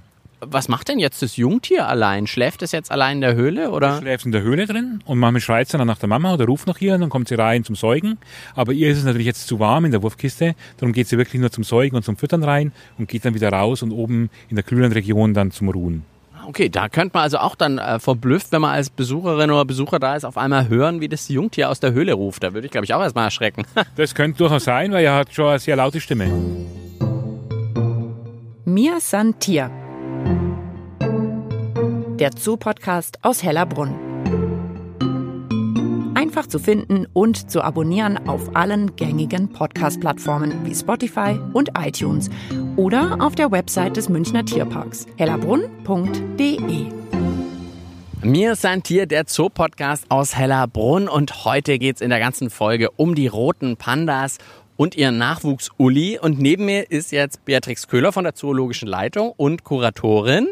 was 0.48 0.68
macht 0.68 0.90
denn 0.90 1.00
jetzt 1.00 1.22
das 1.22 1.38
Jungtier 1.38 1.88
allein? 1.88 2.28
Schläft 2.28 2.62
es 2.62 2.72
jetzt 2.72 2.92
allein 2.92 3.18
in 3.18 3.22
der 3.22 3.36
Höhle 3.36 3.72
oder? 3.72 3.95
Es 3.95 4.00
schläft 4.00 4.25
in 4.25 4.31
der 4.31 4.42
Höhle 4.42 4.66
drin 4.66 5.01
und 5.06 5.19
manchmal 5.19 5.42
schreit 5.42 5.69
sie 5.69 5.78
dann 5.78 5.88
nach 5.88 5.98
der 5.98 6.10
Mama 6.10 6.34
oder 6.34 6.45
ruft 6.45 6.68
nach 6.68 6.80
ihr 6.81 6.94
und 6.95 7.01
dann 7.01 7.10
kommt 7.10 7.28
sie 7.28 7.36
rein 7.36 7.63
zum 7.63 7.75
Säugen. 7.75 8.18
Aber 8.56 8.74
ihr 8.74 8.90
ist 8.90 9.00
es 9.00 9.04
natürlich 9.04 9.28
jetzt 9.28 9.48
zu 9.48 9.60
warm 9.60 9.86
in 9.86 9.92
der 9.92 10.04
Wurfkiste, 10.04 10.56
darum 10.78 10.94
geht 10.94 11.07
sie 11.07 11.18
wirklich 11.18 11.40
nur 11.40 11.51
zum 11.51 11.63
Säugen 11.63 11.95
und 11.95 12.04
zum 12.04 12.18
Füttern 12.18 12.44
rein 12.44 12.72
und 12.98 13.07
geht 13.07 13.25
dann 13.25 13.34
wieder 13.34 13.50
raus 13.50 13.84
und 13.84 13.92
oben 13.92 14.30
in 14.50 14.56
der 14.56 14.63
kühlen 14.63 14.92
Region 14.92 15.34
dann 15.34 15.51
zum 15.51 15.69
Ruhen. 15.69 16.06
Okay, 16.46 16.68
da 16.69 16.89
könnte 16.89 17.12
man 17.16 17.24
also 17.24 17.38
auch 17.38 17.56
dann 17.56 17.78
äh, 17.78 18.00
verblüfft, 18.00 18.51
wenn 18.51 18.62
man 18.62 18.72
als 18.72 18.89
Besucherin 18.89 19.50
oder 19.50 19.63
Besucher 19.66 20.00
da 20.00 20.16
ist, 20.16 20.25
auf 20.25 20.38
einmal 20.38 20.68
hören, 20.68 21.00
wie 21.00 21.07
das 21.07 21.30
Jungtier 21.30 21.69
aus 21.69 21.80
der 21.80 21.94
Höhle 21.94 22.13
ruft. 22.13 22.44
Da 22.44 22.54
würde 22.54 22.66
ich, 22.66 22.72
glaube 22.72 22.86
ich, 22.86 22.94
auch 22.94 23.01
erstmal 23.01 23.25
erschrecken. 23.25 23.63
das 23.96 24.13
könnte 24.13 24.39
durchaus 24.39 24.66
sein, 24.66 24.92
weil 24.92 25.06
er 25.06 25.16
hat 25.16 25.34
schon 25.34 25.48
eine 25.48 25.60
sehr 25.60 25.78
laute 25.78 26.01
Stimme. 26.01 26.30
Mir 28.66 29.00
san 29.00 29.39
Tier 29.39 29.83
der 32.19 32.30
Zoo-Podcast 32.38 33.18
aus 33.24 33.44
Hellerbrunn. 33.44 33.95
Einfach 36.15 36.48
zu 36.48 36.60
finden 36.60 37.07
und 37.12 37.50
zu 37.50 37.63
abonnieren 37.63 38.30
auf 38.30 38.56
allen 38.56 38.95
gängigen 38.95 39.51
Podcast-Plattformen 39.51 40.63
wie 40.63 40.75
Spotify 40.75 41.39
und 41.54 41.71
iTunes 41.77 42.30
oder 42.75 43.18
auf 43.19 43.36
der 43.36 43.51
Website 43.51 43.98
des 43.98 44.10
Münchner 44.10 44.45
Tierparks 44.45 45.07
hellerbrunn.de. 45.18 46.86
Mir 48.21 48.54
ist 48.54 48.65
ein 48.65 48.83
Tier, 48.83 49.06
der 49.06 49.25
Zoo-Podcast 49.27 50.06
aus 50.10 50.36
Hellerbrunn 50.36 51.10
und 51.10 51.45
heute 51.45 51.80
geht 51.80 51.95
es 51.95 52.01
in 52.01 52.10
der 52.10 52.19
ganzen 52.19 52.50
Folge 52.50 52.92
um 52.92 53.15
die 53.15 53.27
roten 53.27 53.75
Pandas 53.75 54.38
und 54.77 54.95
ihren 54.95 55.18
Nachwuchs 55.18 55.71
Uli. 55.77 56.19
Und 56.19 56.39
neben 56.39 56.65
mir 56.65 56.89
ist 56.89 57.12
jetzt 57.12 57.44
Beatrix 57.45 57.88
Köhler 57.88 58.12
von 58.12 58.24
der 58.24 58.36
Zoologischen 58.36 58.88
Leitung 58.88 59.33
und 59.36 59.63
Kuratorin. 59.63 60.50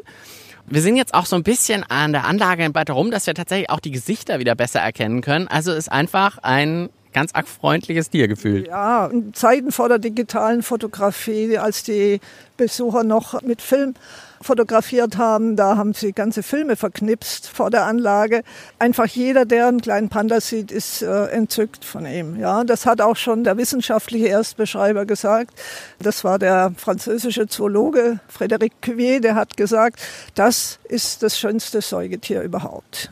Wir 0.67 0.81
sind 0.81 0.95
jetzt 0.95 1.13
auch 1.13 1.25
so 1.25 1.35
ein 1.35 1.43
bisschen 1.43 1.83
an 1.83 2.11
der 2.11 2.25
Anlage 2.25 2.73
weiter 2.73 2.93
rum, 2.93 3.11
dass 3.11 3.27
wir 3.27 3.33
tatsächlich 3.33 3.69
auch 3.69 3.79
die 3.79 3.91
Gesichter 3.91 4.39
wieder 4.39 4.55
besser 4.55 4.79
erkennen 4.79 5.21
können. 5.21 5.47
Also 5.47 5.71
ist 5.73 5.91
einfach 5.91 6.37
ein 6.39 6.89
ganz 7.13 7.33
arg 7.33 7.47
freundliches 7.47 8.09
Tiergefühl. 8.09 8.67
Ja, 8.67 9.07
in 9.07 9.33
Zeiten 9.33 9.71
vor 9.71 9.89
der 9.89 9.99
digitalen 9.99 10.63
Fotografie, 10.63 11.57
als 11.57 11.83
die 11.83 12.19
Besucher 12.57 13.03
noch 13.03 13.41
mit 13.41 13.61
Film 13.61 13.95
fotografiert 14.43 15.17
haben. 15.17 15.55
Da 15.55 15.77
haben 15.77 15.93
sie 15.93 16.13
ganze 16.13 16.43
Filme 16.43 16.75
verknipst 16.75 17.47
vor 17.47 17.69
der 17.69 17.85
Anlage. 17.85 18.43
Einfach 18.79 19.07
jeder, 19.07 19.45
der 19.45 19.67
einen 19.67 19.81
kleinen 19.81 20.09
Panda 20.09 20.41
sieht, 20.41 20.71
ist 20.71 21.01
äh, 21.01 21.25
entzückt 21.27 21.85
von 21.85 22.05
ihm. 22.05 22.39
Ja, 22.39 22.63
das 22.63 22.85
hat 22.85 23.01
auch 23.01 23.15
schon 23.15 23.43
der 23.43 23.57
wissenschaftliche 23.57 24.27
Erstbeschreiber 24.27 25.05
gesagt. 25.05 25.53
Das 25.99 26.23
war 26.23 26.39
der 26.39 26.73
französische 26.77 27.47
Zoologe 27.47 28.19
Frédéric 28.29 28.71
Cuvier, 28.81 29.21
der 29.21 29.35
hat 29.35 29.57
gesagt, 29.57 29.99
das 30.35 30.79
ist 30.83 31.23
das 31.23 31.37
schönste 31.37 31.81
Säugetier 31.81 32.41
überhaupt 32.41 33.11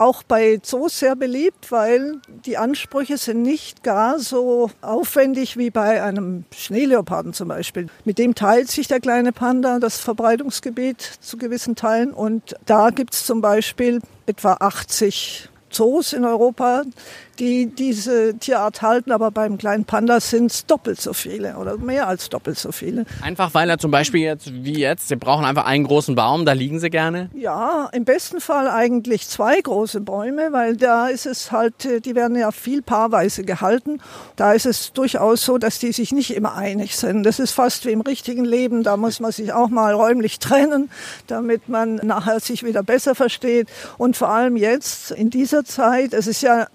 auch 0.00 0.22
bei 0.22 0.58
Zoos 0.62 0.98
sehr 0.98 1.14
beliebt, 1.14 1.70
weil 1.70 2.20
die 2.46 2.56
Ansprüche 2.56 3.18
sind 3.18 3.42
nicht 3.42 3.82
gar 3.82 4.18
so 4.18 4.70
aufwendig 4.80 5.58
wie 5.58 5.70
bei 5.70 6.02
einem 6.02 6.44
Schneeleoparden 6.56 7.34
zum 7.34 7.48
Beispiel. 7.48 7.86
Mit 8.06 8.18
dem 8.18 8.34
teilt 8.34 8.70
sich 8.70 8.88
der 8.88 9.00
kleine 9.00 9.32
Panda 9.32 9.78
das 9.78 9.98
Verbreitungsgebiet 9.98 11.02
zu 11.20 11.36
gewissen 11.36 11.76
Teilen 11.76 12.12
und 12.12 12.56
da 12.64 12.88
gibt 12.88 13.12
es 13.12 13.26
zum 13.26 13.42
Beispiel 13.42 14.00
etwa 14.24 14.54
80 14.54 15.50
Zoos 15.68 16.14
in 16.14 16.24
Europa, 16.24 16.82
die 17.40 17.66
diese 17.66 18.34
Tierart 18.38 18.82
halten, 18.82 19.12
aber 19.12 19.30
beim 19.30 19.56
kleinen 19.58 19.86
Panda 19.86 20.20
sind 20.20 20.52
es 20.52 20.66
doppelt 20.66 21.00
so 21.00 21.14
viele 21.14 21.56
oder 21.56 21.78
mehr 21.78 22.06
als 22.06 22.28
doppelt 22.28 22.58
so 22.58 22.70
viele. 22.70 23.06
Einfach 23.22 23.54
weil 23.54 23.68
er 23.70 23.78
zum 23.78 23.90
Beispiel 23.90 24.20
jetzt, 24.20 24.52
wie 24.52 24.78
jetzt, 24.78 25.08
sie 25.08 25.16
brauchen 25.16 25.46
einfach 25.46 25.64
einen 25.64 25.84
großen 25.84 26.14
Baum, 26.14 26.44
da 26.44 26.52
liegen 26.52 26.78
sie 26.78 26.90
gerne? 26.90 27.30
Ja, 27.34 27.88
im 27.92 28.04
besten 28.04 28.40
Fall 28.40 28.68
eigentlich 28.68 29.26
zwei 29.26 29.60
große 29.60 30.02
Bäume, 30.02 30.52
weil 30.52 30.76
da 30.76 31.08
ist 31.08 31.24
es 31.26 31.50
halt, 31.50 32.04
die 32.04 32.14
werden 32.14 32.36
ja 32.36 32.52
viel 32.52 32.82
paarweise 32.82 33.42
gehalten. 33.42 34.00
Da 34.36 34.52
ist 34.52 34.66
es 34.66 34.92
durchaus 34.92 35.44
so, 35.44 35.56
dass 35.56 35.78
die 35.78 35.92
sich 35.92 36.12
nicht 36.12 36.34
immer 36.34 36.54
einig 36.54 36.96
sind. 36.96 37.22
Das 37.22 37.38
ist 37.38 37.52
fast 37.52 37.86
wie 37.86 37.92
im 37.92 38.02
richtigen 38.02 38.44
Leben, 38.44 38.82
da 38.82 38.98
muss 38.98 39.18
man 39.18 39.32
sich 39.32 39.52
auch 39.54 39.70
mal 39.70 39.94
räumlich 39.94 40.38
trennen, 40.40 40.90
damit 41.26 41.68
man 41.70 41.96
nachher 41.96 42.40
sich 42.40 42.64
wieder 42.64 42.82
besser 42.82 43.14
versteht. 43.14 43.68
Und 43.96 44.18
vor 44.18 44.28
allem 44.28 44.56
jetzt 44.56 45.10
in 45.10 45.30
dieser 45.30 45.64
Zeit, 45.64 46.12
es 46.12 46.26
ist 46.26 46.42
ja 46.42 46.66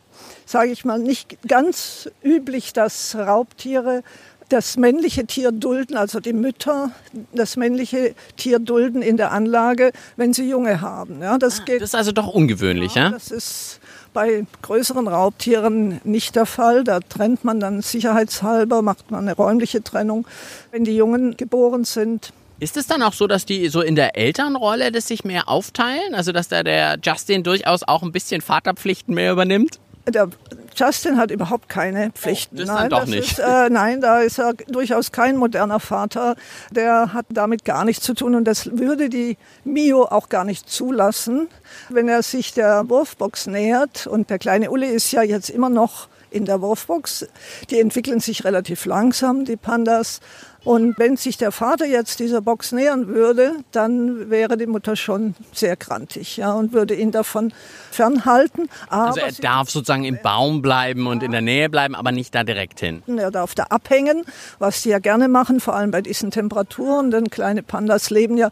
sage 0.46 0.72
ich 0.72 0.86
mal, 0.86 1.00
nicht 1.00 1.38
ganz 1.48 2.10
üblich, 2.24 2.74
dass 2.74 3.16
Raubtiere 3.16 4.04
das 4.50 4.78
männliche 4.78 5.26
Tier 5.26 5.52
dulden, 5.52 5.98
also 5.98 6.20
die 6.20 6.34
Mütter 6.34 6.92
das 7.34 7.58
männliche 7.58 8.14
Tier 8.38 8.60
dulden 8.60 9.02
in 9.02 9.18
der 9.18 9.32
Anlage, 9.32 9.92
wenn 10.18 10.34
sie 10.34 10.48
Junge 10.48 10.82
haben. 10.82 11.22
Ja, 11.22 11.38
das, 11.38 11.62
ah, 11.62 11.64
geht, 11.64 11.82
das 11.82 11.90
ist 11.90 11.96
also 11.96 12.12
doch 12.12 12.28
ungewöhnlich, 12.28 12.96
ja? 12.96 13.06
ja? 13.06 13.10
Das 13.10 13.32
ist 13.32 13.80
bei 14.14 14.46
größeren 14.62 15.08
Raubtieren 15.08 16.00
nicht 16.04 16.36
der 16.36 16.46
Fall. 16.46 16.84
Da 16.84 17.00
trennt 17.00 17.44
man 17.44 17.60
dann 17.60 17.82
sicherheitshalber, 17.82 18.82
macht 18.82 19.12
man 19.12 19.22
eine 19.22 19.36
räumliche 19.36 19.84
Trennung, 19.84 20.28
wenn 20.72 20.84
die 20.84 20.96
Jungen 20.96 21.38
geboren 21.38 21.84
sind. 21.84 22.32
Ist 22.60 22.78
es 22.78 22.88
dann 22.88 23.04
auch 23.04 23.12
so, 23.12 23.28
dass 23.28 23.46
die 23.46 23.68
so 23.68 23.82
in 23.82 23.96
der 23.96 24.16
Elternrolle 24.16 24.92
das 24.92 25.08
sich 25.08 25.26
mehr 25.26 25.50
aufteilen? 25.50 26.16
Also 26.16 26.32
dass 26.32 26.48
da 26.48 26.64
der 26.64 26.98
Justin 27.04 27.44
durchaus 27.44 27.84
auch 27.84 28.02
ein 28.02 28.14
bisschen 28.14 28.42
Vaterpflichten 28.42 29.14
mehr 29.14 29.34
übernimmt? 29.34 29.80
Der 30.08 30.30
Justin 30.76 31.18
hat 31.18 31.32
überhaupt 31.32 31.70
keine 31.70 32.12
Pflichten. 32.12 32.60
Oh, 32.62 32.66
nein, 32.66 32.90
doch 32.90 33.02
das 33.02 33.10
nicht. 33.10 33.32
Ist, 33.34 33.40
äh, 33.40 33.70
nein, 33.70 34.02
da 34.02 34.20
ist 34.20 34.40
er 34.40 34.54
durchaus 34.54 35.12
kein 35.12 35.38
moderner 35.38 35.80
Vater. 35.80 36.36
Der 36.72 37.14
hat 37.14 37.26
damit 37.30 37.64
gar 37.64 37.86
nichts 37.86 38.04
zu 38.04 38.14
tun 38.14 38.36
und 38.36 38.46
das 38.46 38.78
würde 38.78 39.10
die 39.10 39.38
Mio 39.64 40.04
auch 40.04 40.30
gar 40.30 40.44
nicht 40.44 40.70
zulassen, 40.70 41.48
wenn 41.90 42.10
er 42.10 42.24
sich 42.24 42.54
der 42.54 42.90
Wurfbox 42.90 43.48
nähert. 43.48 44.06
Und 44.06 44.30
der 44.30 44.38
kleine 44.38 44.70
Uli 44.70 44.88
ist 44.88 45.12
ja 45.12 45.24
jetzt 45.24 45.50
immer 45.50 45.70
noch 45.70 46.10
in 46.36 46.46
der 46.46 46.62
Wurfbox. 46.62 47.28
Die 47.70 47.80
entwickeln 47.80 48.20
sich 48.20 48.44
relativ 48.44 48.86
langsam, 48.86 49.46
die 49.46 49.56
Pandas. 49.56 50.20
Und 50.66 50.98
wenn 50.98 51.16
sich 51.16 51.38
der 51.38 51.52
Vater 51.52 51.86
jetzt 51.86 52.20
dieser 52.20 52.42
Box 52.42 52.72
nähern 52.72 53.08
würde, 53.08 53.52
dann 53.72 54.32
wäre 54.32 54.58
die 54.58 54.66
Mutter 54.66 54.96
schon 54.96 55.36
sehr 55.54 55.76
grantig 55.76 56.38
ja, 56.38 56.54
und 56.54 56.74
würde 56.74 56.96
ihn 56.96 57.12
davon 57.12 57.54
fernhalten. 57.92 58.68
Aber 58.90 59.06
Also 59.06 59.20
er 59.20 59.32
darf 59.32 59.70
sozusagen 59.70 60.06
im 60.06 60.18
Baum 60.24 60.64
bleiben 60.64 61.06
und 61.06 61.22
in 61.22 61.32
der 61.32 61.42
Nähe 61.42 61.70
bleiben, 61.70 61.94
aber 61.94 62.12
nicht 62.12 62.34
da 62.34 62.44
direkt 62.44 62.80
hin. 62.80 63.04
er 63.08 63.30
darf 63.30 63.54
da 63.54 63.66
abhängen, 63.66 64.24
was 64.58 64.82
die 64.82 64.90
ja 64.90 64.98
gerne 64.98 65.28
machen, 65.28 65.60
vor 65.60 65.76
allem 65.76 65.92
bei 65.92 66.02
diesen 66.02 66.32
Temperaturen, 66.32 67.12
denn 67.12 67.30
kleine 67.30 67.62
Pandas 67.62 68.10
leben 68.10 68.36
ja 68.36 68.50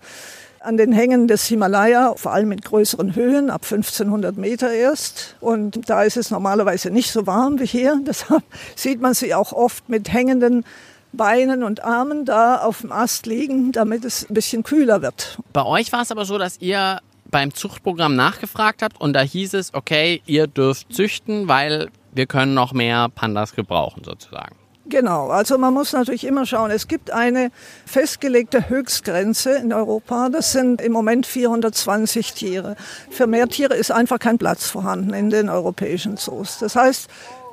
an 0.63 0.77
den 0.77 0.91
Hängen 0.91 1.27
des 1.27 1.45
Himalaya, 1.45 2.13
vor 2.15 2.33
allem 2.33 2.51
in 2.51 2.61
größeren 2.61 3.15
Höhen, 3.15 3.49
ab 3.49 3.63
1500 3.63 4.37
Meter 4.37 4.71
erst. 4.71 5.35
Und 5.39 5.89
da 5.89 6.03
ist 6.03 6.17
es 6.17 6.31
normalerweise 6.31 6.89
nicht 6.89 7.11
so 7.11 7.27
warm 7.27 7.59
wie 7.59 7.65
hier. 7.65 7.99
Deshalb 8.07 8.43
sieht 8.75 9.01
man 9.01 9.13
sie 9.13 9.33
auch 9.33 9.53
oft 9.53 9.89
mit 9.89 10.11
hängenden 10.11 10.65
Beinen 11.11 11.63
und 11.63 11.83
Armen 11.83 12.25
da 12.25 12.57
auf 12.57 12.81
dem 12.81 12.91
Ast 12.91 13.25
liegen, 13.25 13.71
damit 13.71 14.03
es 14.03 14.29
ein 14.29 14.33
bisschen 14.33 14.63
kühler 14.63 15.01
wird. 15.01 15.37
Bei 15.53 15.63
euch 15.63 15.91
war 15.91 16.01
es 16.01 16.11
aber 16.11 16.25
so, 16.25 16.37
dass 16.37 16.59
ihr 16.59 16.99
beim 17.29 17.53
Zuchtprogramm 17.53 18.15
nachgefragt 18.15 18.81
habt 18.81 18.99
und 18.99 19.13
da 19.13 19.21
hieß 19.21 19.53
es, 19.55 19.73
okay, 19.73 20.21
ihr 20.25 20.47
dürft 20.47 20.93
züchten, 20.93 21.47
weil 21.47 21.89
wir 22.13 22.25
können 22.25 22.53
noch 22.53 22.73
mehr 22.73 23.09
Pandas 23.09 23.53
gebrauchen 23.53 24.03
sozusagen. 24.03 24.55
Genau, 24.85 25.29
also 25.29 25.57
man 25.57 25.73
muss 25.73 25.93
natürlich 25.93 26.25
immer 26.25 26.45
schauen. 26.45 26.69
Es 26.69 26.89
gibt 26.89 27.09
eine 27.09 27.51
festgelegte 27.85 28.67
Höchstgrenze 28.67 29.51
in 29.51 29.71
Europa. 29.71 30.27
Das 30.27 30.51
sind 30.51 30.81
im 30.81 30.91
Moment 30.91 31.25
420 31.25 32.33
Tiere. 32.33 32.75
Für 33.09 33.25
mehr 33.25 33.47
Tiere 33.47 33.75
ist 33.75 33.91
einfach 33.91 34.19
kein 34.19 34.37
Platz 34.37 34.67
vorhanden 34.67 35.13
in 35.13 35.29
den 35.29 35.49
europäischen 35.49 36.17
Zoos. 36.17 36.57
Das 36.59 36.75
heißt, 36.75 37.09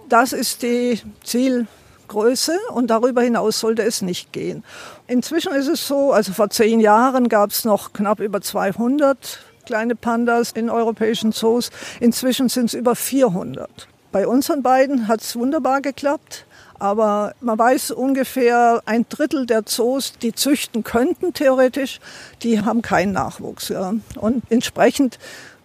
das 0.08 0.32
ist 0.32 0.62
die 0.62 1.00
Zielgröße 1.22 2.58
und 2.74 2.90
darüber 2.90 3.22
hinaus 3.22 3.60
sollte 3.60 3.82
es 3.84 4.02
nicht 4.02 4.32
gehen. 4.32 4.64
Inzwischen 5.06 5.52
ist 5.52 5.68
es 5.68 5.86
so, 5.86 6.12
also 6.12 6.32
vor 6.32 6.50
zehn 6.50 6.80
Jahren 6.80 7.28
gab 7.28 7.50
es 7.50 7.64
noch 7.64 7.92
knapp 7.92 8.18
über 8.18 8.40
200 8.40 9.38
kleine 9.66 9.94
Pandas 9.94 10.50
in 10.50 10.68
europäischen 10.68 11.30
Zoos. 11.30 11.70
Inzwischen 12.00 12.48
sind 12.48 12.66
es 12.66 12.74
über 12.74 12.96
400. 12.96 13.86
Bei 14.10 14.26
unseren 14.26 14.64
beiden 14.64 15.06
hat 15.06 15.20
es 15.20 15.36
wunderbar 15.36 15.80
geklappt. 15.80 16.46
Aber 16.80 17.34
man 17.40 17.58
weiß 17.58 17.90
ungefähr 17.92 18.82
ein 18.86 19.04
Drittel 19.08 19.44
der 19.46 19.66
Zoos, 19.66 20.14
die 20.18 20.32
züchten 20.32 20.82
könnten 20.82 21.34
theoretisch, 21.34 22.00
die 22.42 22.62
haben 22.62 22.80
keinen 22.80 23.12
Nachwuchs. 23.12 23.68
Ja. 23.68 23.94
Und 24.16 24.42
entsprechend 24.48 25.18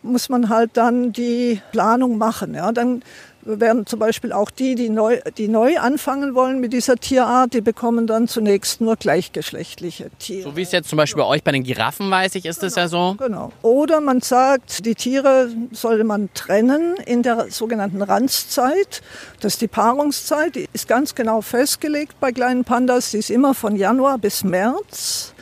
muss 0.04 0.28
man 0.30 0.50
halt 0.50 0.72
dann 0.74 1.14
die 1.14 1.62
Planung 1.72 2.18
machen. 2.18 2.54
Ja. 2.54 2.72
Dann 2.74 3.02
werden 3.46 3.86
zum 3.86 4.00
Beispiel 4.00 4.34
auch 4.34 4.50
die, 4.50 4.76
die 4.76 4.90
neu, 4.90 5.20
die 5.38 5.48
neu 5.48 5.78
anfangen 5.78 6.36
wollen 6.36 6.60
mit 6.60 6.74
dieser 6.74 6.96
Tierart, 6.96 7.54
die 7.54 7.62
bekommen 7.62 8.08
dann 8.08 8.28
zunächst 8.28 8.82
nur 8.82 8.96
gleichgeschlechtliche 8.96 10.10
Tiere. 10.20 10.44
So 10.44 10.56
wie 10.56 10.64
es 10.64 10.72
jetzt 10.72 10.90
zum 10.90 10.98
Beispiel 10.98 11.22
bei 11.22 11.30
euch 11.30 11.44
bei 11.44 11.52
den 11.52 11.64
Giraffen, 11.64 12.10
weiß 12.10 12.36
ich, 12.36 12.46
ist 12.46 12.64
es 12.64 12.76
ja 12.76 12.88
so. 12.88 13.16
Genau. 13.18 13.52
Oder 13.62 14.02
man 14.02 14.22
sagt, 14.22 14.86
die 14.86 14.96
Tiere 14.96 15.50
sollte 15.72 16.04
man 16.04 16.30
trennen 16.34 16.96
in 17.06 17.24
der 17.24 17.48
sogenannten 17.50 18.02
Ranzzeit. 18.02 19.02
Das 19.40 19.54
ist 19.54 19.62
die 19.62 19.68
Paarungszeit. 19.68 20.56
Die 20.56 20.68
ist 20.74 20.88
ganz 20.88 21.16
genau 21.16 21.42
festgelegt 21.42 22.20
bei 22.20 22.32
kleinen 22.32 22.64
Pandas. 22.64 23.12
Die 23.12 23.18
ist 23.18 23.30
immer 23.30 23.54
von 23.54 23.76
Januar 23.76 24.18
bis 24.18 24.44
März. 24.44 25.34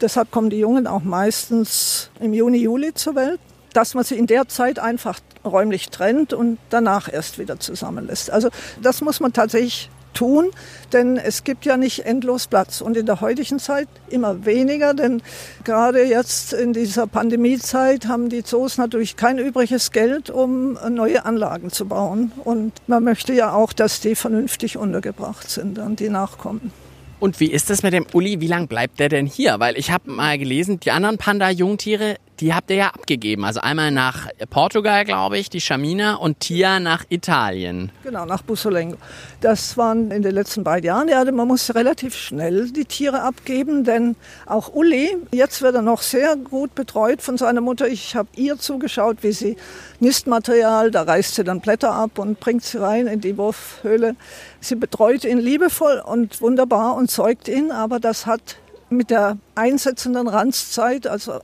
Deshalb 0.00 0.30
kommen 0.30 0.48
die 0.48 0.58
Jungen 0.58 0.86
auch 0.86 1.02
meistens 1.02 2.10
im 2.20 2.32
Juni, 2.32 2.58
Juli 2.58 2.94
zur 2.94 3.14
Welt. 3.16 3.40
Dass 3.74 3.94
man 3.94 4.02
sie 4.02 4.16
in 4.16 4.26
der 4.26 4.48
Zeit 4.48 4.78
einfach 4.80 5.20
räumlich 5.44 5.90
trennt 5.90 6.32
und 6.32 6.58
danach 6.70 7.12
erst 7.12 7.38
wieder 7.38 7.58
zusammenlässt. 7.60 8.30
Also 8.30 8.48
das 8.82 9.00
muss 9.00 9.20
man 9.20 9.32
tatsächlich 9.32 9.90
tun, 10.14 10.50
denn 10.92 11.16
es 11.16 11.44
gibt 11.44 11.64
ja 11.64 11.76
nicht 11.76 12.04
endlos 12.04 12.46
Platz 12.46 12.80
und 12.80 12.96
in 12.96 13.06
der 13.06 13.20
heutigen 13.20 13.58
Zeit 13.58 13.88
immer 14.08 14.44
weniger, 14.44 14.94
denn 14.94 15.22
gerade 15.64 16.02
jetzt 16.02 16.52
in 16.52 16.72
dieser 16.72 17.06
Pandemiezeit 17.06 18.06
haben 18.06 18.28
die 18.28 18.42
Zoos 18.42 18.76
natürlich 18.76 19.16
kein 19.16 19.38
übriges 19.38 19.92
Geld, 19.92 20.30
um 20.30 20.78
neue 20.90 21.24
Anlagen 21.24 21.70
zu 21.70 21.86
bauen 21.86 22.32
und 22.44 22.72
man 22.86 23.04
möchte 23.04 23.32
ja 23.32 23.52
auch, 23.52 23.72
dass 23.72 24.00
die 24.00 24.14
vernünftig 24.14 24.76
untergebracht 24.76 25.48
sind 25.48 25.78
und 25.78 26.00
die 26.00 26.08
nachkommen. 26.08 26.72
Und 27.20 27.38
wie 27.38 27.50
ist 27.50 27.68
das 27.68 27.82
mit 27.82 27.92
dem 27.92 28.06
Uli? 28.14 28.40
Wie 28.40 28.46
lang 28.46 28.66
bleibt 28.66 28.98
der 28.98 29.10
denn 29.10 29.26
hier? 29.26 29.60
Weil 29.60 29.76
ich 29.76 29.90
habe 29.90 30.10
mal 30.10 30.38
gelesen, 30.38 30.80
die 30.80 30.90
anderen 30.90 31.18
Panda-Jungtiere, 31.18 32.16
die 32.40 32.54
habt 32.54 32.70
ihr 32.70 32.76
ja 32.76 32.86
abgegeben. 32.88 33.44
Also 33.44 33.60
einmal 33.60 33.90
nach 33.90 34.28
Portugal, 34.48 35.04
glaube 35.04 35.38
ich, 35.38 35.50
die 35.50 35.60
Schamina 35.60 36.14
und 36.14 36.40
Tia 36.40 36.80
nach 36.80 37.04
Italien. 37.08 37.92
Genau, 38.02 38.24
nach 38.24 38.42
Bussolengo. 38.42 38.96
Das 39.40 39.76
waren 39.76 40.10
in 40.10 40.22
den 40.22 40.34
letzten 40.34 40.64
beiden 40.64 40.86
Jahren. 40.86 41.08
Ja, 41.08 41.24
man 41.30 41.46
muss 41.46 41.74
relativ 41.74 42.14
schnell 42.14 42.70
die 42.70 42.84
Tiere 42.84 43.22
abgeben, 43.22 43.84
denn 43.84 44.16
auch 44.46 44.72
Uli, 44.72 45.16
jetzt 45.32 45.62
wird 45.62 45.74
er 45.74 45.82
noch 45.82 46.02
sehr 46.02 46.36
gut 46.36 46.74
betreut 46.74 47.22
von 47.22 47.36
seiner 47.36 47.60
Mutter. 47.60 47.88
Ich 47.88 48.16
habe 48.16 48.28
ihr 48.36 48.58
zugeschaut, 48.58 49.18
wie 49.22 49.32
sie 49.32 49.56
Nistmaterial, 50.00 50.90
da 50.90 51.02
reißt 51.02 51.34
sie 51.34 51.44
dann 51.44 51.60
Blätter 51.60 51.92
ab 51.92 52.18
und 52.18 52.40
bringt 52.40 52.64
sie 52.64 52.80
rein 52.80 53.06
in 53.06 53.20
die 53.20 53.36
Wurfhöhle. 53.36 54.16
Sie 54.60 54.76
betreut 54.76 55.24
ihn 55.24 55.38
liebevoll 55.38 56.02
und 56.04 56.40
wunderbar 56.40 56.96
und 56.96 57.10
zeugt 57.10 57.48
ihn, 57.48 57.70
aber 57.70 58.00
das 58.00 58.26
hat 58.26 58.56
mit 58.88 59.10
der 59.10 59.38
einsetzenden 59.54 60.26
Ranzzeit, 60.26 61.06
also 61.06 61.40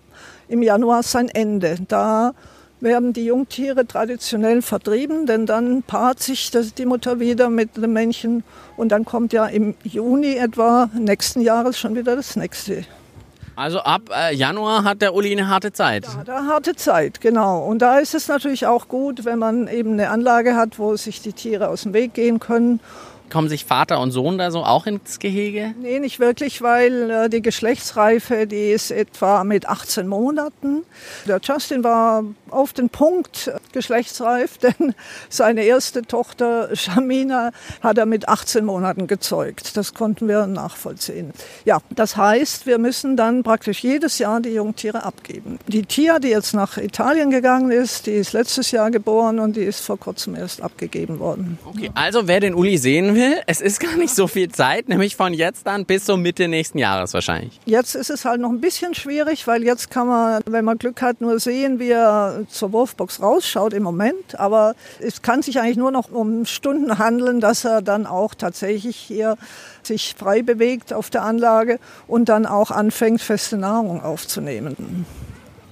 im 0.49 0.62
Januar, 0.62 1.03
sein 1.03 1.29
Ende. 1.29 1.76
Da 1.88 2.33
werden 2.81 3.12
die 3.12 3.25
Jungtiere 3.25 3.87
traditionell 3.87 4.62
vertrieben, 4.62 5.26
denn 5.26 5.47
dann 5.47 5.83
paart 5.83 6.23
sich 6.23 6.50
das, 6.50 6.75
die 6.75 6.87
Mutter 6.87 7.21
wieder 7.21 7.49
mit 7.49 7.76
dem 7.76 7.93
Männchen 7.93 8.45
und 8.76 8.91
dann 8.91 9.05
kommt 9.05 9.33
ja 9.33 9.47
im 9.47 9.75
Juni 9.83 10.37
etwa 10.37 10.91
nächsten 10.95 11.41
Jahres 11.41 11.79
schon 11.79 11.95
wieder 11.97 12.17
das 12.17 12.37
nächste. 12.37 12.85
Also 13.57 13.81
ab 13.81 14.03
äh, 14.15 14.35
Januar 14.35 14.85
hat 14.85 15.00
der 15.00 15.15
Uli 15.15 15.33
eine 15.33 15.49
harte 15.49 15.73
Zeit. 15.73 16.07
Hat 16.15 16.29
er 16.29 16.47
harte 16.47 16.76
Zeit, 16.76 17.23
genau. 17.23 17.65
Und 17.65 17.81
da 17.81 17.99
ist 17.99 18.15
es 18.15 18.29
natürlich 18.29 18.67
auch 18.67 18.87
gut, 18.88 19.25
wenn 19.25 19.38
man 19.38 19.67
eben 19.67 19.95
eine 19.95 20.11
Anlage 20.11 20.55
hat, 20.55 20.79
wo 20.79 20.95
sich 20.97 21.23
die 21.23 21.33
Tiere 21.33 21.69
aus 21.69 21.85
dem 21.85 21.95
Weg 21.95 22.12
gehen 22.12 22.38
können 22.38 22.81
Kommen 23.30 23.49
sich 23.49 23.64
Vater 23.64 24.00
und 24.00 24.12
Sohn 24.12 24.38
da 24.38 24.50
so 24.50 24.64
auch 24.64 24.87
ins 24.87 25.18
Gehege? 25.18 25.75
Nee, 25.80 25.99
nicht 25.99 26.21
wirklich, 26.21 26.62
weil 26.62 27.11
äh, 27.11 27.28
die 27.28 27.42
Geschlechtsreife, 27.42 28.47
die 28.47 28.71
ist 28.71 28.90
etwa 28.90 29.45
mit 29.45 29.68
18 29.68 30.06
Monaten. 30.06 30.83
Der 31.26 31.40
Justin 31.42 31.83
war 31.83 32.25
auf 32.50 32.73
den 32.73 32.88
Punkt 32.88 33.50
geschlechtsreif, 33.73 34.59
denn 34.62 34.95
seine 35.29 35.65
erste 35.65 36.03
Tochter 36.03 36.75
Shamina 36.75 37.50
hat 37.83 37.99
er 37.99 38.07
mit 38.07 38.29
18 38.29 38.65
Monaten 38.65 39.07
gezeugt. 39.07 39.76
Das 39.76 39.95
konnten 39.95 40.29
wir 40.29 40.47
nachvollziehen. 40.47 41.33
Ja, 41.65 41.79
das 41.91 42.17
heißt, 42.17 42.67
wir 42.67 42.79
müssen 42.79 43.17
dann 43.17 43.43
praktisch 43.43 43.83
jedes 43.83 44.19
Jahr 44.19 44.41
die 44.41 44.50
Jungtiere 44.50 45.03
abgeben. 45.05 45.59
Die 45.67 45.85
Tia, 45.85 46.19
die 46.19 46.29
jetzt 46.29 46.55
nach 46.55 46.76
Italien 46.79 47.31
gegangen 47.31 47.71
ist, 47.71 48.07
die 48.07 48.12
ist 48.12 48.33
letztes 48.33 48.71
Jahr 48.71 48.91
geboren 48.91 49.38
und 49.38 49.57
die 49.57 49.62
ist 49.62 49.81
vor 49.81 49.99
kurzem 49.99 50.35
erst 50.35 50.62
abgegeben 50.62 51.19
worden. 51.19 51.59
Okay, 51.65 51.91
also 51.95 52.26
wer 52.29 52.41
den 52.41 52.55
Uli 52.55 52.79
sehen 52.79 53.15
will, 53.15 53.37
es 53.47 53.61
ist 53.61 53.81
gar 53.81 53.97
nicht 53.97 54.15
so 54.15 54.26
viel 54.26 54.50
Zeit, 54.50 54.88
nämlich 54.88 55.17
von 55.17 55.35
jetzt 55.35 55.67
an 55.67 55.85
bis 55.85 56.07
so 56.07 56.17
Mitte 56.17 56.49
nächsten 56.49 56.79
Jahres 56.79 57.15
wahrscheinlich. 57.15 57.61
Jetzt 57.65 57.95
ist 57.95 58.11
es 58.11 58.25
halt 58.25 58.41
noch 58.41 58.50
ein 58.50 58.61
bisschen 58.61 58.95
schwierig, 58.95 59.47
weil 59.47 59.62
jetzt 59.62 59.91
kann 59.91 60.09
man, 60.09 60.43
wenn 60.47 60.65
man 60.65 60.79
Glück 60.79 61.03
hat, 61.03 61.21
nur 61.21 61.38
sehen, 61.41 61.79
wie 61.79 61.91
er 61.91 62.36
zur 62.49 62.73
Wurfbox 62.73 63.21
rausschaut 63.21 63.73
im 63.73 63.83
Moment. 63.83 64.38
Aber 64.38 64.75
es 65.00 65.23
kann 65.23 65.43
sich 65.43 65.61
eigentlich 65.61 65.76
nur 65.76 65.90
noch 65.90 66.11
um 66.11 66.47
Stunden 66.47 66.99
handeln, 66.99 67.40
dass 67.40 67.64
er 67.64 67.83
dann 67.83 68.07
auch 68.07 68.35
tatsächlich 68.35 68.97
hier 68.97 69.37
sich 69.83 70.14
frei 70.16 70.43
bewegt 70.43 70.93
auf 70.93 71.11
der 71.11 71.23
Anlage 71.23 71.78
und 72.07 72.28
dann 72.28 72.47
auch 72.47 72.71
anfängt, 72.71 73.21
feste 73.21 73.57
Nahrung 73.57 74.02
aufzunehmen. 74.02 75.07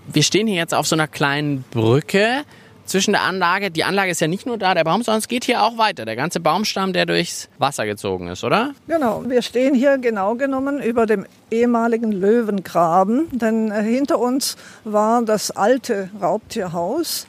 Wir 0.06 0.22
stehen 0.22 0.46
hier 0.46 0.56
jetzt 0.56 0.74
auf 0.74 0.86
so 0.86 0.96
einer 0.96 1.08
kleinen 1.08 1.64
Brücke 1.70 2.44
zwischen 2.86 3.12
der 3.12 3.22
Anlage. 3.22 3.70
Die 3.70 3.84
Anlage 3.84 4.10
ist 4.10 4.20
ja 4.20 4.28
nicht 4.28 4.46
nur 4.46 4.58
da, 4.58 4.74
der 4.74 4.84
Baum, 4.84 5.02
sondern 5.02 5.18
es 5.18 5.28
geht 5.28 5.44
hier 5.44 5.62
auch 5.62 5.78
weiter. 5.78 6.04
Der 6.04 6.16
ganze 6.16 6.40
Baumstamm, 6.40 6.92
der 6.92 7.06
durchs 7.06 7.48
Wasser 7.58 7.86
gezogen 7.86 8.28
ist, 8.28 8.44
oder? 8.44 8.74
Genau, 8.86 9.22
wir 9.26 9.42
stehen 9.42 9.74
hier 9.74 9.98
genau 9.98 10.34
genommen 10.34 10.82
über 10.82 11.06
dem 11.06 11.26
ehemaligen 11.50 12.12
Löwengraben, 12.12 13.28
denn 13.30 13.70
äh, 13.70 13.82
hinter 13.82 14.18
uns 14.18 14.56
war 14.84 15.22
das 15.22 15.50
alte 15.50 16.10
Raubtierhaus. 16.20 17.26